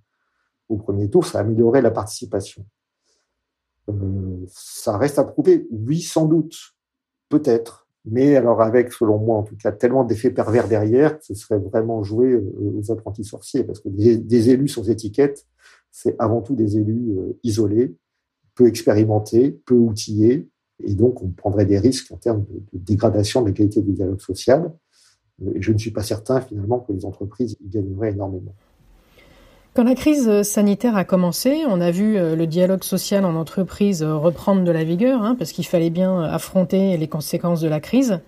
au 0.68 0.76
premier 0.76 1.10
tour, 1.10 1.26
ça 1.26 1.40
améliorerait 1.40 1.82
la 1.82 1.90
participation. 1.90 2.64
Euh, 3.88 4.44
ça 4.48 4.96
reste 4.96 5.18
à 5.18 5.24
prouver, 5.24 5.66
oui, 5.70 6.00
sans 6.00 6.26
doute, 6.26 6.54
peut-être, 7.28 7.88
mais 8.04 8.36
alors 8.36 8.62
avec, 8.62 8.92
selon 8.92 9.18
moi, 9.18 9.38
en 9.38 9.42
tout 9.42 9.56
cas, 9.56 9.72
tellement 9.72 10.04
d'effets 10.04 10.30
pervers 10.30 10.68
derrière, 10.68 11.18
ce 11.22 11.34
serait 11.34 11.58
vraiment 11.58 12.02
jouer 12.02 12.32
euh, 12.32 12.78
aux 12.78 12.92
apprentis 12.92 13.24
sorciers, 13.24 13.64
parce 13.64 13.80
que 13.80 13.88
des, 13.88 14.50
élus 14.50 14.68
sans 14.68 14.88
étiquette, 14.88 15.46
c'est 15.90 16.16
avant 16.18 16.42
tout 16.42 16.54
des 16.54 16.78
élus 16.78 17.18
euh, 17.18 17.38
isolés, 17.42 17.96
peu 18.54 18.66
expérimentés, 18.66 19.50
peu 19.66 19.74
outillés, 19.74 20.48
et 20.84 20.94
donc 20.94 21.22
on 21.22 21.28
prendrait 21.28 21.66
des 21.66 21.78
risques 21.78 22.10
en 22.12 22.16
termes 22.16 22.44
de 22.72 22.78
dégradation 22.78 23.42
de 23.42 23.48
la 23.48 23.52
qualité 23.52 23.82
du 23.82 23.92
dialogue 23.92 24.20
social. 24.20 24.72
Je 25.58 25.72
ne 25.72 25.78
suis 25.78 25.90
pas 25.90 26.02
certain 26.02 26.40
finalement 26.40 26.80
que 26.80 26.92
les 26.92 27.04
entreprises 27.04 27.56
y 27.64 27.68
gagneraient 27.68 28.10
énormément. 28.10 28.54
Quand 29.74 29.84
la 29.84 29.94
crise 29.94 30.42
sanitaire 30.42 30.96
a 30.96 31.04
commencé, 31.04 31.62
on 31.66 31.80
a 31.80 31.90
vu 31.90 32.18
euh, 32.18 32.36
le 32.36 32.46
dialogue 32.46 32.84
social 32.84 33.24
en 33.24 33.34
entreprise 33.36 34.02
reprendre 34.02 34.64
de 34.64 34.70
la 34.70 34.84
vigueur, 34.84 35.22
hein, 35.22 35.34
parce 35.38 35.52
qu'il 35.52 35.66
fallait 35.66 35.88
bien 35.88 36.22
affronter 36.22 36.98
les 36.98 37.08
conséquences 37.08 37.62
de 37.62 37.68
la 37.68 37.80
crise. 37.80 38.20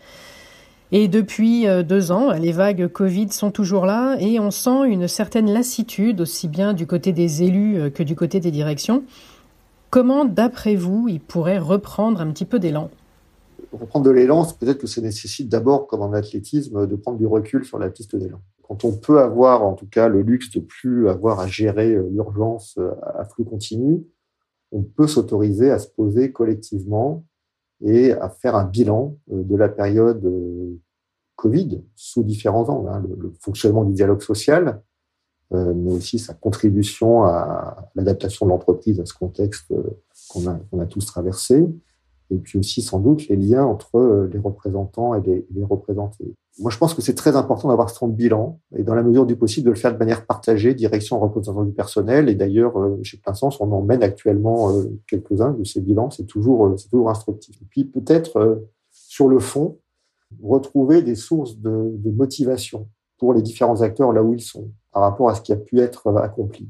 Et 0.91 1.09
depuis 1.09 1.67
euh, 1.67 1.83
deux 1.83 2.13
ans, 2.13 2.31
les 2.33 2.53
vagues 2.53 2.87
Covid 2.87 3.33
sont 3.33 3.51
toujours 3.51 3.85
là 3.85 4.17
et 4.21 4.39
on 4.39 4.51
sent 4.51 4.87
une 4.87 5.09
certaine 5.09 5.53
lassitude, 5.53 6.21
aussi 6.21 6.47
bien 6.47 6.73
du 6.73 6.87
côté 6.87 7.13
des 7.13 7.43
élus 7.43 7.81
euh, 7.81 7.91
que 7.91 8.03
du 8.03 8.15
côté 8.15 8.41
des 8.41 8.51
directions. 8.51 9.03
Comment, 9.91 10.25
d'après 10.25 10.77
vous, 10.77 11.09
ils 11.09 11.21
pourraient 11.21 11.59
reprendre 11.59 12.21
un 12.21 12.31
petit 12.31 12.45
peu 12.45 12.59
d'élan? 12.59 12.91
Reprendre 13.77 14.05
de 14.05 14.11
l'élan, 14.11 14.45
peut-être 14.59 14.79
que 14.79 14.87
ça 14.87 15.01
nécessite 15.01 15.49
d'abord, 15.49 15.87
comme 15.87 16.03
en 16.03 16.13
athlétisme, 16.13 16.87
de 16.87 16.97
prendre 16.97 17.19
du 17.19 17.27
recul 17.27 17.65
sur 17.65 17.79
la 17.79 17.91
piste 17.91 18.17
d'élan. 18.17 18.41
Quand 18.63 18.85
on 18.85 18.93
peut 18.93 19.21
avoir, 19.21 19.63
en 19.63 19.75
tout 19.75 19.87
cas, 19.87 20.09
le 20.09 20.23
luxe 20.23 20.51
de 20.51 20.61
plus 20.61 21.09
avoir 21.09 21.41
à 21.41 21.47
gérer 21.47 21.95
euh, 21.95 22.09
l'urgence 22.11 22.77
euh, 22.79 22.93
à 23.03 23.25
flux 23.25 23.45
continu, 23.45 24.05
on 24.73 24.83
peut 24.83 25.07
s'autoriser 25.07 25.71
à 25.71 25.79
se 25.79 25.89
poser 25.89 26.33
collectivement 26.33 27.25
et 27.81 28.13
à 28.13 28.29
faire 28.29 28.57
un 28.57 28.65
bilan 28.65 29.17
de 29.29 29.57
la 29.57 29.69
période 29.69 30.25
Covid 31.37 31.83
sous 31.95 32.23
différents 32.23 32.69
angles. 32.69 32.89
Hein, 32.89 33.05
le, 33.19 33.33
fonctionnement 33.41 33.85
du 33.85 33.93
dialogue 33.93 34.23
social, 34.23 34.83
euh, 35.53 35.75
mais 35.75 35.93
aussi 35.93 36.19
sa 36.19 36.35
contribution 36.35 37.25
à 37.25 37.91
l'adaptation 37.95 38.47
de 38.47 38.51
l'entreprise 38.51 39.01
à 39.01 39.07
ce 39.07 39.15
contexte 39.15 39.71
euh, 39.73 39.83
qu'on 40.29 40.49
a, 40.49 40.87
tous 40.87 41.05
traversé, 41.05 41.67
et 42.31 42.37
puis 42.39 42.59
aussi 42.59 42.83
sans 42.83 43.01
doute 43.01 43.29
les 43.29 43.37
liens 43.37 43.65
entre 43.65 43.97
euh, 43.97 44.31
les 44.33 44.39
représentants 44.39 45.15
et 45.15 45.21
les, 45.23 45.47
les 45.55 45.65
représentés. 45.65 46.35
Moi, 46.61 46.71
je 46.71 46.79
pense 46.79 46.95
que 46.95 47.03
c'est 47.03 47.15
très 47.15 47.35
important 47.35 47.69
d'avoir 47.69 47.91
de 47.91 48.13
bilan 48.13 48.61
et 48.77 48.85
dans 48.85 48.95
la 48.95 49.03
mesure 49.03 49.27
du 49.27 49.35
possible 49.35 49.67
de 49.67 49.71
le 49.71 49.77
faire 49.77 49.93
de 49.93 49.99
manière 49.99 50.25
partagée, 50.25 50.73
direction 50.75 51.19
représentant 51.19 51.65
du 51.65 51.73
personnel. 51.73 52.29
Et 52.29 52.37
d'ailleurs, 52.37 52.75
chez 53.03 53.17
Plein 53.17 53.35
Sens, 53.35 53.61
on 53.61 53.73
en 53.73 53.83
mène 53.83 54.05
actuellement 54.05 54.71
quelques-uns 55.09 55.51
de 55.51 55.65
ces 55.65 55.81
bilans. 55.81 56.11
C'est 56.11 56.27
toujours, 56.27 56.73
c'est 56.79 56.89
toujours 56.89 57.11
instructif. 57.11 57.57
Et 57.61 57.65
puis 57.69 57.85
peut-être 57.85 58.63
sur 58.93 59.27
le 59.29 59.41
fond, 59.41 59.79
retrouver 60.43 61.03
des 61.03 61.17
sources 61.17 61.59
de, 61.59 61.93
de, 61.97 62.11
motivation 62.11 62.89
pour 63.19 63.35
les 63.35 63.43
différents 63.43 63.83
acteurs 63.83 64.13
là 64.13 64.23
où 64.23 64.35
ils 64.35 64.41
sont 64.41 64.71
par 64.93 65.03
rapport 65.03 65.29
à 65.29 65.35
ce 65.35 65.41
qui 65.41 65.53
a 65.53 65.57
pu 65.57 65.81
être 65.81 66.15
accompli. 66.17 66.69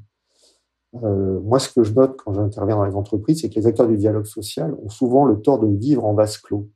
Euh, 1.02 1.40
moi, 1.40 1.58
ce 1.58 1.68
que 1.68 1.82
je 1.82 1.92
note 1.92 2.16
quand 2.16 2.34
j'interviens 2.34 2.76
dans 2.76 2.84
les 2.84 2.94
entreprises, 2.94 3.40
c'est 3.40 3.50
que 3.50 3.56
les 3.56 3.66
acteurs 3.66 3.88
du 3.88 3.96
dialogue 3.96 4.26
social 4.26 4.74
ont 4.82 4.88
souvent 4.88 5.24
le 5.24 5.40
tort 5.40 5.58
de 5.58 5.66
vivre 5.66 6.04
en 6.04 6.14
vase 6.14 6.38
clos. 6.38 6.68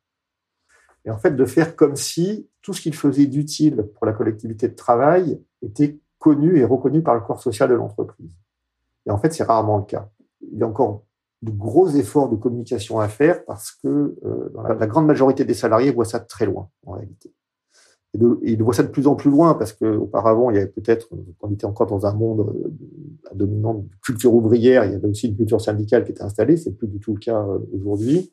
Et 1.04 1.10
en 1.10 1.18
fait, 1.18 1.36
de 1.36 1.44
faire 1.44 1.76
comme 1.76 1.96
si 1.96 2.48
tout 2.62 2.72
ce 2.72 2.80
qu'ils 2.80 2.94
faisaient 2.94 3.26
d'utile 3.26 3.86
pour 3.94 4.06
la 4.06 4.12
collectivité 4.12 4.68
de 4.68 4.74
travail 4.74 5.40
était 5.62 5.98
connu 6.18 6.58
et 6.58 6.64
reconnu 6.64 7.02
par 7.02 7.14
le 7.14 7.20
corps 7.20 7.40
social 7.40 7.68
de 7.70 7.74
l'entreprise. 7.74 8.36
Et 9.06 9.10
en 9.10 9.18
fait, 9.18 9.32
c'est 9.32 9.44
rarement 9.44 9.78
le 9.78 9.84
cas. 9.84 10.10
Il 10.52 10.58
y 10.58 10.62
a 10.62 10.66
encore 10.66 11.04
de 11.42 11.52
gros 11.52 11.88
efforts 11.88 12.28
de 12.28 12.36
communication 12.36 12.98
à 12.98 13.08
faire 13.08 13.44
parce 13.44 13.70
que 13.70 14.16
euh, 14.24 14.52
la, 14.78 14.86
grande 14.86 15.06
majorité 15.06 15.44
des 15.44 15.54
salariés 15.54 15.92
voient 15.92 16.04
ça 16.04 16.20
très 16.20 16.46
loin 16.46 16.68
en 16.84 16.92
réalité. 16.92 17.32
Et, 18.14 18.52
ils 18.52 18.62
voient 18.62 18.74
ça 18.74 18.82
de 18.82 18.88
plus 18.88 19.06
en 19.06 19.14
plus 19.14 19.30
loin 19.30 19.54
parce 19.54 19.72
qu'auparavant, 19.72 20.50
il 20.50 20.56
y 20.56 20.58
avait 20.58 20.68
peut-être, 20.68 21.08
on 21.40 21.50
était 21.52 21.66
encore 21.66 21.86
dans 21.86 22.06
un 22.06 22.14
monde 22.14 22.40
euh, 22.40 23.34
dominant 23.34 23.74
de 23.74 23.88
culture 24.02 24.32
ouvrière, 24.34 24.84
il 24.84 24.92
y 24.92 24.94
avait 24.94 25.08
aussi 25.08 25.28
une 25.28 25.36
culture 25.36 25.60
syndicale 25.60 26.04
qui 26.04 26.12
était 26.12 26.22
installée, 26.22 26.56
c'est 26.56 26.72
plus 26.72 26.88
du 26.88 26.98
tout 26.98 27.12
le 27.12 27.18
cas 27.18 27.42
euh, 27.42 27.58
aujourd'hui. 27.74 28.32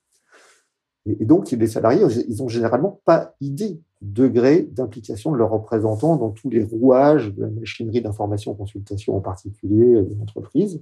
Et, 1.06 1.24
et, 1.24 1.26
donc, 1.26 1.52
les 1.52 1.68
salariés, 1.68 2.04
ils 2.28 2.42
ont 2.42 2.48
généralement 2.48 3.02
pas 3.06 3.36
idée 3.42 3.82
du 4.02 4.12
degré 4.12 4.62
d'implication 4.62 5.32
de 5.32 5.38
leurs 5.38 5.52
représentants 5.52 6.16
dans 6.16 6.30
tous 6.30 6.50
les 6.50 6.64
rouages 6.64 7.34
de 7.34 7.42
la 7.42 7.50
machinerie 7.50 8.02
d'information 8.02 8.54
consultation 8.54 9.16
en 9.16 9.22
particulier 9.22 10.02
de 10.02 10.16
l'entreprise. 10.18 10.82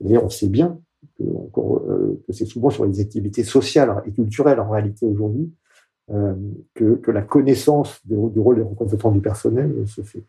D'ailleurs, 0.00 0.24
on 0.24 0.30
sait 0.30 0.48
bien 0.48 0.78
que, 1.18 1.24
euh, 1.24 2.22
que 2.26 2.32
c'est 2.32 2.44
souvent 2.44 2.70
sur 2.70 2.84
les 2.84 3.00
activités 3.00 3.44
sociales 3.44 4.02
et 4.06 4.12
culturelles 4.12 4.60
en 4.60 4.70
réalité 4.70 5.06
aujourd'hui 5.06 5.50
euh, 5.50 5.65
que, 6.08 6.94
que, 6.94 7.10
la 7.10 7.22
connaissance 7.22 8.00
du, 8.04 8.16
rôle 8.16 8.56
des 8.56 8.62
représentants 8.62 9.10
du 9.10 9.20
personnel 9.20 9.74
se 9.88 10.02
fait. 10.02 10.22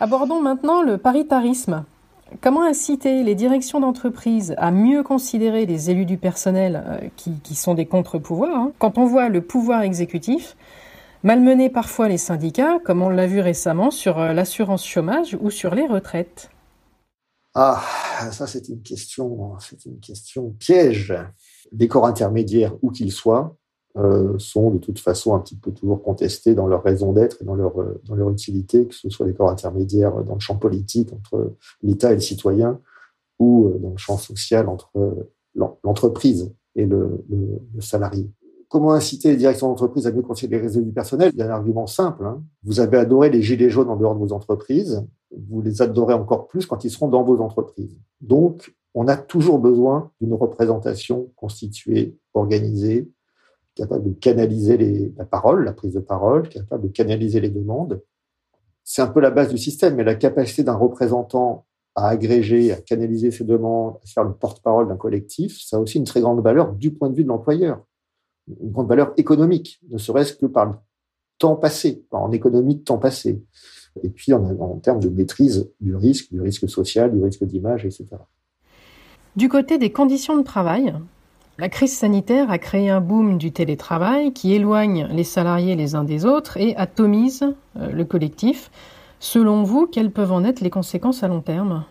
Abordons 0.00 0.42
maintenant 0.42 0.82
le 0.82 0.98
paritarisme. 0.98 1.84
Comment 2.40 2.64
inciter 2.64 3.22
les 3.22 3.36
directions 3.36 3.78
d'entreprise 3.78 4.54
à 4.58 4.72
mieux 4.72 5.04
considérer 5.04 5.66
les 5.66 5.90
élus 5.90 6.06
du 6.06 6.18
personnel 6.18 6.82
euh, 6.84 7.08
qui, 7.16 7.38
qui 7.40 7.54
sont 7.54 7.74
des 7.74 7.86
contre-pouvoirs 7.86 8.56
hein, 8.56 8.72
Quand 8.78 8.98
on 8.98 9.06
voit 9.06 9.28
le 9.28 9.42
pouvoir 9.42 9.82
exécutif 9.82 10.56
malmener 11.24 11.70
parfois 11.70 12.08
les 12.08 12.18
syndicats, 12.18 12.78
comme 12.84 13.02
on 13.02 13.08
l'a 13.08 13.26
vu 13.26 13.40
récemment 13.40 13.90
sur 13.90 14.18
l'assurance 14.18 14.86
chômage 14.86 15.36
ou 15.40 15.50
sur 15.50 15.74
les 15.74 15.86
retraites? 15.86 16.50
Ah, 17.54 17.82
ça 18.30 18.46
c'est 18.46 18.68
une 18.68 18.82
question, 18.82 19.58
c'est 19.58 19.86
une 19.86 19.98
question 20.00 20.50
piège. 20.50 21.14
Les 21.72 21.88
corps 21.88 22.06
intermédiaires, 22.06 22.74
où 22.82 22.90
qu'ils 22.90 23.12
soient, 23.12 23.56
euh, 23.96 24.38
sont 24.38 24.70
de 24.70 24.78
toute 24.78 24.98
façon 24.98 25.34
un 25.34 25.40
petit 25.40 25.56
peu 25.56 25.70
toujours 25.72 26.02
contestés 26.02 26.54
dans 26.54 26.66
leur 26.66 26.82
raison 26.82 27.12
d'être 27.12 27.42
et 27.42 27.44
dans 27.44 27.54
leur, 27.54 27.80
euh, 27.80 28.00
dans 28.08 28.14
leur 28.14 28.30
utilité, 28.30 28.86
que 28.86 28.94
ce 28.94 29.08
soit 29.08 29.26
les 29.26 29.34
corps 29.34 29.50
intermédiaires 29.50 30.24
dans 30.24 30.34
le 30.34 30.40
champ 30.40 30.56
politique 30.56 31.12
entre 31.12 31.54
l'État 31.82 32.12
et 32.12 32.14
le 32.14 32.20
citoyen 32.20 32.80
ou 33.38 33.68
euh, 33.68 33.78
dans 33.78 33.90
le 33.90 33.96
champ 33.96 34.18
social 34.18 34.68
entre 34.68 34.90
l'entreprise 35.54 36.52
et 36.74 36.86
le, 36.86 37.24
le, 37.30 37.80
salarié. 37.80 38.28
Comment 38.68 38.92
inciter 38.92 39.30
les 39.30 39.36
directions 39.36 39.68
d'entreprise 39.68 40.08
à 40.08 40.12
mieux 40.12 40.22
considérer 40.22 40.62
les 40.62 40.66
réseaux 40.66 40.80
du 40.80 40.90
personnel? 40.90 41.30
Il 41.32 41.38
y 41.38 41.42
a 41.42 41.46
un 41.46 41.50
argument 41.50 41.86
simple. 41.86 42.24
Hein. 42.24 42.42
Vous 42.64 42.80
avez 42.80 42.98
adoré 42.98 43.30
les 43.30 43.40
gilets 43.40 43.70
jaunes 43.70 43.88
en 43.88 43.96
dehors 43.96 44.14
de 44.14 44.18
vos 44.18 44.32
entreprises 44.32 45.04
vous 45.36 45.62
les 45.62 45.82
adorez 45.82 46.14
encore 46.14 46.48
plus 46.48 46.66
quand 46.66 46.84
ils 46.84 46.90
seront 46.90 47.08
dans 47.08 47.22
vos 47.22 47.40
entreprises. 47.40 47.96
Donc, 48.20 48.74
on 48.94 49.08
a 49.08 49.16
toujours 49.16 49.58
besoin 49.58 50.10
d'une 50.20 50.34
représentation 50.34 51.30
constituée, 51.36 52.16
organisée, 52.32 53.10
capable 53.74 54.04
de 54.04 54.12
canaliser 54.18 55.12
la 55.16 55.24
parole, 55.24 55.64
la 55.64 55.72
prise 55.72 55.94
de 55.94 56.00
parole, 56.00 56.48
capable 56.48 56.84
de 56.84 56.92
canaliser 56.92 57.40
les 57.40 57.50
demandes. 57.50 58.02
C'est 58.84 59.02
un 59.02 59.06
peu 59.06 59.20
la 59.20 59.30
base 59.30 59.48
du 59.48 59.58
système, 59.58 59.96
mais 59.96 60.04
la 60.04 60.14
capacité 60.14 60.62
d'un 60.62 60.74
représentant 60.74 61.66
à 61.94 62.08
agréger, 62.08 62.72
à 62.72 62.76
canaliser 62.76 63.30
ses 63.30 63.44
demandes, 63.44 63.96
à 64.02 64.06
faire 64.06 64.24
le 64.24 64.34
porte-parole 64.34 64.88
d'un 64.88 64.96
collectif, 64.96 65.60
ça 65.62 65.76
a 65.76 65.80
aussi 65.80 65.98
une 65.98 66.04
très 66.04 66.20
grande 66.20 66.42
valeur 66.42 66.72
du 66.72 66.92
point 66.92 67.08
de 67.08 67.14
vue 67.14 67.22
de 67.22 67.28
l'employeur, 67.28 67.84
une 68.48 68.72
grande 68.72 68.88
valeur 68.88 69.12
économique, 69.16 69.80
ne 69.88 69.98
serait-ce 69.98 70.34
que 70.34 70.46
par 70.46 70.66
le 70.66 70.72
temps 71.38 71.56
passé, 71.56 72.04
en 72.10 72.32
économie 72.32 72.76
de 72.76 72.82
temps 72.82 72.98
passé 72.98 73.42
et 74.02 74.08
puis 74.08 74.32
en 74.32 74.78
termes 74.80 75.00
de 75.00 75.08
maîtrise 75.08 75.70
du 75.80 75.94
risque, 75.94 76.32
du 76.32 76.40
risque 76.40 76.68
social, 76.68 77.12
du 77.14 77.22
risque 77.22 77.44
d'image, 77.44 77.84
etc. 77.84 78.08
Du 79.36 79.48
côté 79.48 79.78
des 79.78 79.92
conditions 79.92 80.36
de 80.36 80.42
travail, 80.42 80.94
la 81.56 81.68
crise 81.68 81.96
sanitaire 81.96 82.50
a 82.50 82.58
créé 82.58 82.90
un 82.90 83.00
boom 83.00 83.38
du 83.38 83.52
télétravail 83.52 84.32
qui 84.32 84.54
éloigne 84.54 85.06
les 85.12 85.24
salariés 85.24 85.76
les 85.76 85.94
uns 85.94 86.04
des 86.04 86.26
autres 86.26 86.56
et 86.56 86.74
atomise 86.76 87.44
euh, 87.76 87.90
le 87.90 88.04
collectif. 88.04 88.70
Selon 89.20 89.62
vous, 89.62 89.86
quelles 89.86 90.10
peuvent 90.10 90.32
en 90.32 90.44
être 90.44 90.60
les 90.60 90.70
conséquences 90.70 91.22
à 91.22 91.28
long 91.28 91.40
terme? 91.40 91.84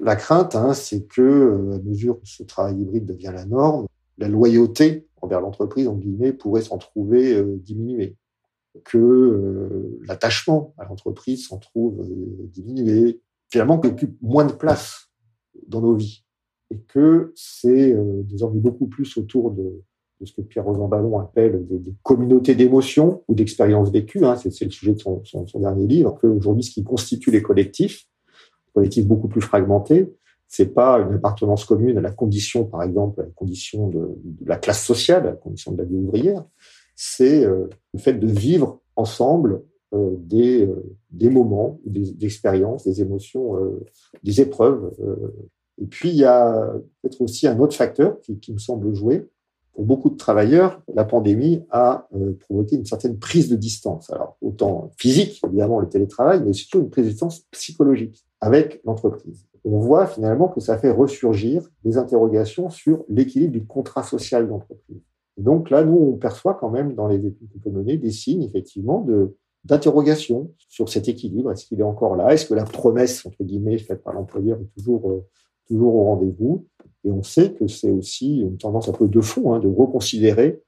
La 0.00 0.16
crainte, 0.16 0.54
hein, 0.56 0.72
c'est 0.72 1.06
que, 1.06 1.22
euh, 1.22 1.76
à 1.76 1.78
mesure 1.80 2.18
que 2.18 2.26
ce 2.26 2.42
travail 2.42 2.80
hybride 2.80 3.06
devient 3.06 3.32
la 3.34 3.44
norme, 3.44 3.86
la 4.18 4.28
loyauté 4.28 5.06
envers 5.20 5.40
l'entreprise, 5.40 5.86
en 5.88 5.94
guillemets, 5.94 6.32
pourrait 6.32 6.62
s'en 6.62 6.78
trouver 6.78 7.34
euh, 7.34 7.60
diminuée 7.62 8.16
que 8.84 9.98
l'attachement 10.06 10.74
à 10.76 10.84
l'entreprise 10.84 11.48
s'en 11.48 11.56
trouve 11.56 12.06
diminué, 12.52 13.22
finalement 13.48 13.78
qu'il 13.78 13.92
occupe 13.92 14.18
moins 14.20 14.44
de 14.44 14.52
place 14.52 15.08
dans 15.66 15.80
nos 15.80 15.94
vies 15.94 16.25
et 16.70 16.78
que 16.88 17.32
c'est 17.34 17.92
euh, 17.92 18.22
désormais 18.24 18.60
beaucoup 18.60 18.86
plus 18.86 19.16
autour 19.16 19.50
de, 19.50 19.82
de 20.20 20.26
ce 20.26 20.32
que 20.32 20.40
Pierre 20.42 20.64
Rosan 20.64 20.88
Ballon 20.88 21.18
appelle 21.18 21.66
des, 21.66 21.78
des 21.78 21.94
communautés 22.02 22.54
d'émotions 22.54 23.22
ou 23.28 23.34
d'expériences 23.34 23.90
vécues, 23.90 24.24
hein, 24.24 24.36
c'est, 24.36 24.64
le 24.64 24.70
sujet 24.70 24.92
de 24.92 24.98
son, 24.98 25.22
son, 25.24 25.46
son 25.46 25.60
dernier 25.60 25.86
livre, 25.86 26.18
qu'aujourd'hui 26.20 26.64
ce 26.64 26.72
qui 26.72 26.84
constitue 26.84 27.30
les 27.30 27.42
collectifs, 27.42 28.06
collectifs 28.74 29.06
beaucoup 29.06 29.28
plus 29.28 29.40
fragmentés, 29.40 30.12
c'est 30.48 30.72
pas 30.74 30.98
une 31.00 31.14
appartenance 31.14 31.64
commune 31.64 31.98
à 31.98 32.00
la 32.00 32.12
condition, 32.12 32.64
par 32.64 32.82
exemple, 32.82 33.20
à 33.20 33.24
la 33.24 33.30
condition 33.30 33.88
de, 33.88 33.98
de 34.24 34.48
la 34.48 34.56
classe 34.56 34.84
sociale, 34.84 35.26
à 35.26 35.30
la 35.30 35.36
condition 35.36 35.72
de 35.72 35.78
la 35.78 35.84
vie 35.84 35.96
ouvrière, 35.96 36.44
c'est 36.94 37.44
euh, 37.44 37.68
le 37.92 37.98
fait 37.98 38.14
de 38.14 38.26
vivre 38.26 38.80
ensemble 38.96 39.62
euh, 39.94 40.14
des, 40.18 40.66
euh, 40.66 40.96
des 41.10 41.30
moments, 41.30 41.78
des, 41.84 42.24
expériences, 42.24 42.84
des 42.84 43.02
émotions, 43.02 43.54
des 44.24 44.40
épreuves. 44.40 44.92
Et 45.80 45.86
puis, 45.86 46.10
il 46.10 46.16
y 46.16 46.24
a 46.24 46.72
peut-être 47.02 47.20
aussi 47.20 47.46
un 47.46 47.58
autre 47.58 47.76
facteur 47.76 48.18
qui, 48.20 48.52
me 48.52 48.58
semble 48.58 48.94
jouer. 48.94 49.28
Pour 49.74 49.84
beaucoup 49.84 50.08
de 50.08 50.16
travailleurs, 50.16 50.80
la 50.94 51.04
pandémie 51.04 51.64
a 51.70 52.08
provoqué 52.40 52.76
une 52.76 52.86
certaine 52.86 53.18
prise 53.18 53.50
de 53.50 53.56
distance. 53.56 54.10
Alors, 54.10 54.38
autant 54.40 54.90
physique, 54.96 55.40
évidemment, 55.46 55.80
le 55.80 55.88
télétravail, 55.88 56.42
mais 56.44 56.54
surtout 56.54 56.80
une 56.80 56.90
prise 56.90 57.04
de 57.04 57.10
distance 57.10 57.40
psychologique 57.50 58.24
avec 58.40 58.80
l'entreprise. 58.84 59.46
On 59.64 59.78
voit 59.78 60.06
finalement 60.06 60.48
que 60.48 60.60
ça 60.60 60.78
fait 60.78 60.90
ressurgir 60.90 61.68
des 61.84 61.98
interrogations 61.98 62.70
sur 62.70 63.04
l'équilibre 63.08 63.52
du 63.52 63.66
contrat 63.66 64.02
social 64.02 64.48
d'entreprise 64.48 65.02
donc 65.36 65.70
là, 65.70 65.84
nous, 65.84 65.96
on 65.96 66.16
perçoit 66.16 66.54
quand 66.54 66.70
même 66.70 66.94
dans 66.94 67.08
les 67.08 67.24
études 67.26 67.48
qu'on 67.52 67.58
peut 67.58 67.70
mener 67.70 67.96
des 67.96 68.10
signes, 68.10 68.42
effectivement, 68.42 69.00
de 69.00 69.36
d'interrogation 69.64 70.52
sur 70.68 70.88
cet 70.88 71.08
équilibre. 71.08 71.50
Est-ce 71.50 71.66
qu'il 71.66 71.80
est 71.80 71.82
encore 71.82 72.14
là? 72.14 72.32
Est-ce 72.32 72.46
que 72.46 72.54
la 72.54 72.62
promesse, 72.62 73.26
entre 73.26 73.42
guillemets, 73.42 73.78
faite 73.78 74.00
par 74.04 74.14
l'employeur 74.14 74.60
est 74.60 74.78
toujours, 74.78 75.10
euh, 75.10 75.26
toujours 75.66 75.94
au 75.94 76.04
rendez-vous. 76.04 76.66
Et 77.04 77.10
on 77.10 77.22
sait 77.22 77.52
que 77.52 77.66
c'est 77.66 77.90
aussi 77.90 78.40
une 78.40 78.58
tendance 78.58 78.88
un 78.88 78.92
peu 78.92 79.06
de 79.06 79.20
fond, 79.20 79.54
hein, 79.54 79.60
de 79.60 79.68
reconsidérer, 79.68 80.60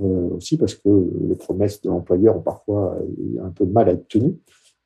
euh, 0.00 0.36
aussi 0.36 0.56
parce 0.56 0.74
que 0.74 0.88
les 1.28 1.36
promesses 1.36 1.80
de 1.82 1.88
l'employeur 1.88 2.36
ont 2.36 2.42
parfois 2.42 2.98
un 3.42 3.50
peu 3.50 3.64
de 3.64 3.72
mal 3.72 3.88
à 3.88 3.92
être 3.92 4.08
tenues, 4.08 4.36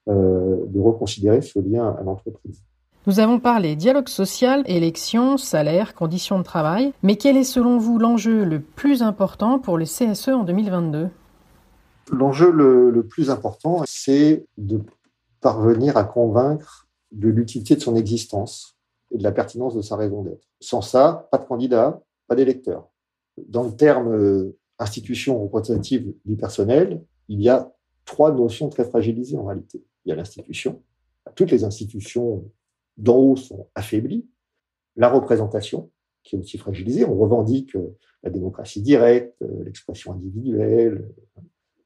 euh, 0.08 0.64
de 0.66 0.80
reconsidérer 0.80 1.42
ce 1.42 1.58
lien 1.58 1.96
à 1.98 2.02
l'entreprise. 2.02 2.62
Nous 3.06 3.20
avons 3.20 3.40
parlé 3.40 3.74
dialogue 3.74 4.08
social, 4.08 4.62
élections, 4.66 5.36
salaire, 5.36 5.94
conditions 5.94 6.38
de 6.38 6.44
travail, 6.44 6.92
mais 7.02 7.16
quel 7.16 7.36
est 7.36 7.44
selon 7.44 7.78
vous 7.78 7.98
l'enjeu 7.98 8.44
le 8.44 8.60
plus 8.60 9.02
important 9.02 9.58
pour 9.58 9.76
le 9.76 9.84
CSE 9.84 10.28
en 10.28 10.44
2022 10.44 11.08
L'enjeu 12.12 12.50
le, 12.50 12.90
le, 12.90 13.02
plus 13.04 13.30
important, 13.30 13.82
c'est 13.86 14.44
de 14.58 14.80
parvenir 15.40 15.96
à 15.96 16.04
convaincre 16.04 16.88
de 17.10 17.28
l'utilité 17.28 17.74
de 17.74 17.80
son 17.80 17.96
existence 17.96 18.76
et 19.12 19.18
de 19.18 19.22
la 19.22 19.32
pertinence 19.32 19.74
de 19.74 19.82
sa 19.82 19.96
raison 19.96 20.22
d'être. 20.22 20.48
Sans 20.60 20.82
ça, 20.82 21.28
pas 21.30 21.38
de 21.38 21.44
candidat, 21.44 22.02
pas 22.26 22.34
d'électeur. 22.34 22.90
Dans 23.46 23.64
le 23.64 23.72
terme 23.72 24.12
euh, 24.12 24.58
institution 24.78 25.42
représentative 25.42 26.14
du 26.24 26.36
personnel, 26.36 27.02
il 27.28 27.40
y 27.40 27.48
a 27.48 27.72
trois 28.04 28.32
notions 28.32 28.68
très 28.68 28.84
fragilisées 28.84 29.36
en 29.36 29.44
réalité. 29.44 29.84
Il 30.04 30.10
y 30.10 30.12
a 30.12 30.16
l'institution. 30.16 30.82
Toutes 31.34 31.50
les 31.50 31.64
institutions 31.64 32.44
d'en 32.96 33.16
haut 33.16 33.36
sont 33.36 33.68
affaiblies. 33.74 34.26
La 34.96 35.08
représentation, 35.08 35.90
qui 36.22 36.36
est 36.36 36.38
aussi 36.38 36.58
fragilisée. 36.58 37.04
On 37.04 37.16
revendique 37.16 37.74
euh, 37.76 37.96
la 38.22 38.30
démocratie 38.30 38.82
directe, 38.82 39.40
euh, 39.42 39.64
l'expression 39.64 40.12
individuelle. 40.12 41.08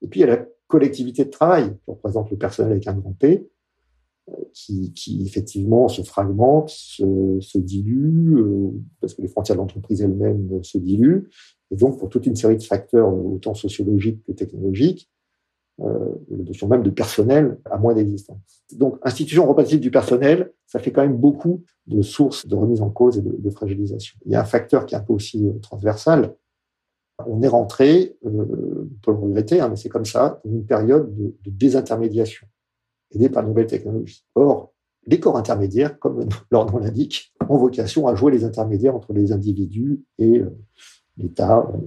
Et 0.03 0.09
puis, 0.09 0.21
il 0.21 0.27
y 0.27 0.31
a 0.31 0.37
la 0.37 0.45
collectivité 0.67 1.25
de 1.25 1.31
travail, 1.31 1.77
qui 1.85 1.91
représente 1.91 2.31
le 2.31 2.37
personnel 2.37 2.73
avec 2.73 2.87
un 2.87 2.95
grand 2.95 3.13
P, 3.13 3.49
qui, 4.53 4.93
qui, 4.93 5.23
effectivement 5.25 5.89
se 5.89 6.03
fragmente, 6.03 6.71
se, 6.71 7.39
se 7.41 7.59
dilue, 7.59 8.39
euh, 8.39 8.71
parce 9.01 9.15
que 9.15 9.23
les 9.23 9.29
frontières 9.29 9.57
de 9.57 9.61
l'entreprise 9.61 10.03
elles-mêmes 10.03 10.63
se 10.63 10.79
diluent. 10.79 11.29
Et 11.71 11.77
donc, 11.77 11.99
pour 11.99 12.09
toute 12.09 12.27
une 12.27 12.37
série 12.37 12.57
de 12.57 12.63
facteurs, 12.63 13.13
autant 13.13 13.55
sociologiques 13.55 14.23
que 14.25 14.33
technologiques, 14.33 15.11
euh, 15.81 16.15
la 16.31 16.45
notion 16.45 16.69
même 16.69 16.83
de 16.83 16.91
personnel 16.91 17.59
a 17.71 17.77
moins 17.77 17.95
d'existence. 17.95 18.65
Donc, 18.73 18.99
institution 19.03 19.47
représentative 19.47 19.81
du 19.81 19.91
personnel, 19.91 20.53
ça 20.67 20.79
fait 20.79 20.91
quand 20.91 21.03
même 21.03 21.17
beaucoup 21.17 21.63
de 21.87 22.01
sources 22.03 22.47
de 22.47 22.55
remise 22.55 22.81
en 22.81 22.91
cause 22.91 23.19
et 23.19 23.23
de, 23.23 23.51
fragilisation. 23.51 24.19
Il 24.25 24.33
y 24.33 24.37
a 24.37 24.41
un 24.41 24.45
facteur 24.45 24.87
qui 24.87 24.95
est 24.95 24.99
un 24.99 25.03
peu 25.03 25.13
aussi 25.13 25.47
euh, 25.47 25.53
transversal. 25.61 26.35
On 27.27 27.43
est 27.43 27.49
rentré, 27.49 28.17
euh, 28.25 28.89
on 28.91 29.01
peut 29.03 29.13
le 29.13 29.19
regretter, 29.19 29.61
hein, 29.61 29.69
mais 29.69 29.77
c'est 29.77 29.89
comme 29.89 30.05
ça, 30.05 30.41
une 30.45 30.65
période 30.65 31.15
de, 31.15 31.37
de 31.45 31.51
désintermédiation 31.51 32.47
aidés 33.13 33.29
par 33.29 33.43
de 33.43 33.49
nouvelles 33.49 33.67
technologies. 33.67 34.25
Or, 34.35 34.73
les 35.07 35.21
corps 35.21 35.37
intermédiaires, 35.37 35.99
comme 35.99 36.29
leur 36.51 36.71
nom 36.71 36.79
l'indique, 36.79 37.33
ont 37.49 37.57
vocation 37.57 38.09
à 38.09 38.15
jouer 38.15 38.33
les 38.33 38.45
intermédiaires 38.45 38.95
entre 38.95 39.13
les 39.13 39.33
individus 39.33 40.03
et 40.19 40.41
euh, 40.41 40.51
l'État 41.17 41.61
euh, 41.61 41.79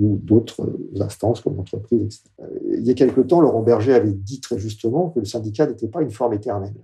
ou 0.00 0.18
d'autres 0.22 0.76
instances 1.00 1.40
comme 1.40 1.56
l'entreprise, 1.56 2.02
etc. 2.02 2.22
Il 2.76 2.84
y 2.84 2.90
a 2.90 2.94
quelque 2.94 3.20
temps, 3.20 3.40
Laurent 3.40 3.62
Berger 3.62 3.94
avait 3.94 4.12
dit 4.12 4.40
très 4.40 4.58
justement 4.58 5.10
que 5.10 5.20
le 5.20 5.24
syndicat 5.24 5.66
n'était 5.66 5.88
pas 5.88 6.02
une 6.02 6.10
forme 6.10 6.34
éternelle, 6.34 6.74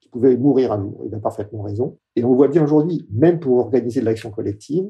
qui 0.00 0.08
pouvait 0.08 0.36
mourir 0.36 0.72
un 0.72 0.80
jour. 0.80 1.02
Il 1.06 1.14
a 1.14 1.18
parfaitement 1.18 1.62
raison. 1.62 1.98
Et 2.16 2.24
on 2.24 2.34
voit 2.34 2.48
bien 2.48 2.64
aujourd'hui, 2.64 3.06
même 3.12 3.38
pour 3.38 3.58
organiser 3.58 4.00
de 4.00 4.06
l'action 4.06 4.30
collective, 4.30 4.88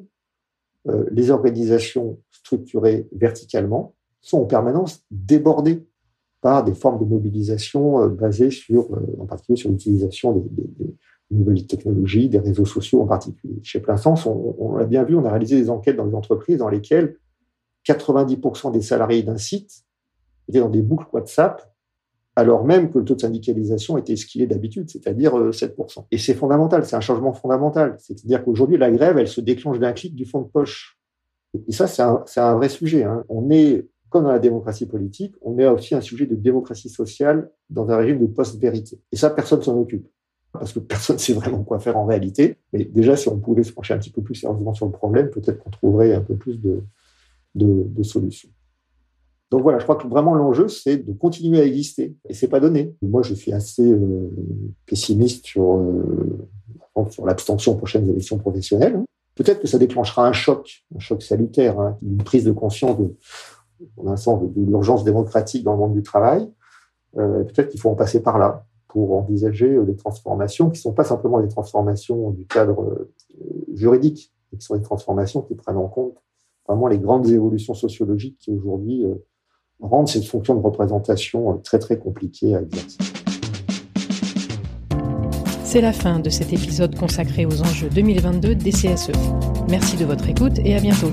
euh, 0.88 1.05
les 1.11 1.31
organisations 1.31 2.19
structurées 2.31 3.09
verticalement 3.12 3.95
sont 4.21 4.38
en 4.38 4.45
permanence 4.45 5.05
débordées 5.11 5.85
des 6.65 6.75
formes 6.75 6.99
de 6.99 7.05
mobilisation 7.05 8.03
euh, 8.03 8.09
basées 8.09 8.50
sur, 8.50 8.93
euh, 8.95 9.17
en 9.21 9.26
particulier 9.26 9.57
sur 9.57 9.71
l'utilisation 9.71 10.33
des, 10.33 10.95
nouvelles 11.31 11.67
technologies, 11.67 12.29
des 12.29 12.38
réseaux 12.38 12.65
sociaux 12.65 13.03
en 13.03 13.07
particulier. 13.07 13.59
Chez 13.62 13.81
Plein 13.81 13.97
Sens, 13.97 14.26
on, 14.26 14.76
l'a 14.76 14.85
bien 14.85 15.03
vu, 15.03 15.17
on 15.17 15.25
a 15.25 15.31
réalisé 15.31 15.61
des 15.61 15.71
enquêtes 15.71 15.97
dans 15.97 16.05
les 16.05 16.15
entreprises 16.15 16.59
dans 16.59 16.69
lesquelles 16.69 17.17
90% 17.85 18.73
des 18.73 18.81
salariés 18.81 19.25
d'un 19.25 19.37
site 19.37 19.85
étaient 20.49 20.61
dans 20.61 20.69
des 20.69 20.83
boucles 20.83 21.07
WhatsApp, 21.12 21.75
alors 22.37 22.65
même 22.65 22.91
que 22.91 22.99
le 22.99 23.05
taux 23.05 23.17
de 23.17 23.21
syndicalisation 23.21 23.99
était 23.99 24.15
ce 24.15 24.25
qu'il 24.25 24.41
est 24.41 24.47
d'habitude, 24.47 24.88
c'est-à-dire 24.88 25.33
7%. 25.33 25.99
Euh, 25.99 26.03
Et 26.12 26.19
c'est 26.19 26.35
fondamental, 26.35 26.85
c'est 26.85 26.95
un 26.95 27.00
changement 27.00 27.33
fondamental. 27.33 27.97
C'est-à-dire 27.99 28.45
qu'aujourd'hui, 28.45 28.76
la 28.76 28.93
grève, 28.93 29.19
elle 29.19 29.26
se 29.26 29.41
déclenche 29.41 29.81
d'un 29.81 29.93
clic 29.93 30.15
du 30.15 30.26
fond 30.26 30.43
de 30.43 30.47
poche. 30.47 30.97
Et 31.67 31.73
ça, 31.73 31.88
c'est 31.88 32.03
un, 32.03 32.23
un, 32.37 32.55
vrai 32.55 32.69
sujet. 32.69 33.03
Hein. 33.03 33.25
On 33.29 33.50
est 33.50 33.88
comme 34.09 34.25
dans 34.25 34.33
la 34.33 34.39
démocratie 34.39 34.87
politique, 34.87 35.35
on 35.43 35.59
est 35.59 35.67
aussi 35.67 35.95
un 35.95 36.01
sujet 36.01 36.27
de 36.27 36.35
démocratie 36.35 36.89
sociale 36.89 37.51
dans 37.71 37.91
un 37.91 37.97
régime 37.97 38.21
de 38.21 38.27
post-vérité. 38.27 39.01
Et 39.13 39.17
ça, 39.17 39.31
personne 39.31 39.63
s'en 39.63 39.79
occupe. 39.79 40.07
Parce 40.53 40.73
que 40.73 40.79
personne 40.79 41.17
ne 41.17 41.21
sait 41.21 41.33
vraiment 41.33 41.63
quoi 41.65 41.79
faire 41.81 41.97
en 41.97 42.07
réalité. 42.07 42.59
Mais 42.73 42.85
déjà, 42.85 43.17
si 43.17 43.29
on 43.29 43.39
pouvait 43.39 43.65
se 43.65 43.73
pencher 43.73 43.95
un 43.95 43.99
petit 43.99 44.11
peu 44.11 44.23
plus 44.23 44.37
sérieusement 44.37 44.75
sur 44.75 44.87
le 44.87 44.93
problème, 44.93 45.31
peut-être 45.31 45.59
qu'on 45.59 45.71
trouverait 45.71 46.15
un 46.15 46.21
peu 46.21 46.37
plus 46.37 46.61
de, 46.61 46.83
solutions. 48.02 48.50
Donc 49.50 49.63
voilà, 49.63 49.78
je 49.78 49.85
crois 49.85 49.97
que 49.97 50.07
vraiment 50.09 50.35
l'enjeu, 50.35 50.69
c'est 50.69 50.97
de 50.97 51.13
continuer 51.13 51.61
à 51.61 51.65
exister. 51.65 52.15
Et 52.28 52.35
c'est 52.35 52.49
pas 52.49 52.61
donné. 52.61 52.95
Moi, 53.02 53.23
je 53.23 53.35
suis 53.35 53.52
assez 53.52 53.85
euh, 53.85 54.30
pessimiste 54.87 55.47
sur, 55.47 55.76
euh, 55.76 56.47
sur 57.11 57.26
l'abstention 57.26 57.73
aux 57.73 57.76
prochaines 57.76 58.09
élections 58.09 58.39
professionnelles. 58.39 59.00
Peut-être 59.37 59.61
que 59.61 59.69
ça 59.69 59.78
déclenchera 59.78 60.26
un 60.26 60.33
choc, 60.33 60.85
un 60.95 60.99
choc 60.99 61.23
salutaire, 61.23 61.78
hein, 61.78 61.99
une 62.02 62.17
prise 62.17 62.45
de 62.45 62.52
conscience 62.52 62.99
de 62.99 63.15
on 63.97 64.10
un 64.10 64.17
sens 64.17 64.43
de, 64.43 64.62
l'urgence 64.62 65.04
démocratique 65.04 65.65
dans 65.65 65.73
le 65.73 65.78
monde 65.78 65.95
du 65.95 66.02
travail. 66.02 66.50
Euh, 67.17 67.45
Peut-être 67.45 67.69
qu'il 67.69 67.80
faut 67.80 67.91
en 67.91 67.95
passer 67.95 68.23
par 68.23 68.39
là 68.39 68.67
pour 68.89 69.15
envisager 69.15 69.69
euh, 69.69 69.84
des 69.84 69.97
transformations 69.97 70.71
qui 70.71 70.78
ne 70.78 70.82
sont 70.82 70.93
pas 70.93 71.04
simplement 71.04 71.41
des 71.41 71.49
transformations 71.49 72.30
du 72.30 72.47
cadre 72.47 72.82
euh, 72.82 73.12
juridique, 73.75 74.32
mais 74.52 74.58
qui 74.58 74.65
sont 74.65 74.76
des 74.76 74.82
transformations 74.82 75.43
qui 75.43 75.54
prennent 75.54 75.76
en 75.76 75.89
compte 75.89 76.17
vraiment 76.69 76.89
les 76.89 76.99
grandes 76.99 77.28
évolutions 77.28 77.75
sociologiques 77.75 78.39
qui 78.41 78.50
aujourd'hui 78.50 79.06
rendent 79.80 80.08
cette 80.08 80.25
fonction 80.25 80.56
de 80.56 80.60
représentation 80.60 81.56
très 81.58 81.78
très 81.78 81.97
compliquée 81.97 82.56
à 82.56 82.62
exercer. 82.62 82.99
C'est 85.62 85.80
la 85.80 85.93
fin 85.93 86.21
de 86.21 86.30
cet 86.30 86.52
épisode 86.52 86.97
consacré 86.97 87.45
aux 87.45 87.60
enjeux 87.60 87.91
2022 87.91 88.54
des 88.54 88.71
CSE. 88.71 89.12
Merci 89.69 89.97
de 89.97 90.04
votre 90.04 90.28
écoute 90.28 90.58
et 90.65 90.75
à 90.75 90.80
bientôt. 90.80 91.10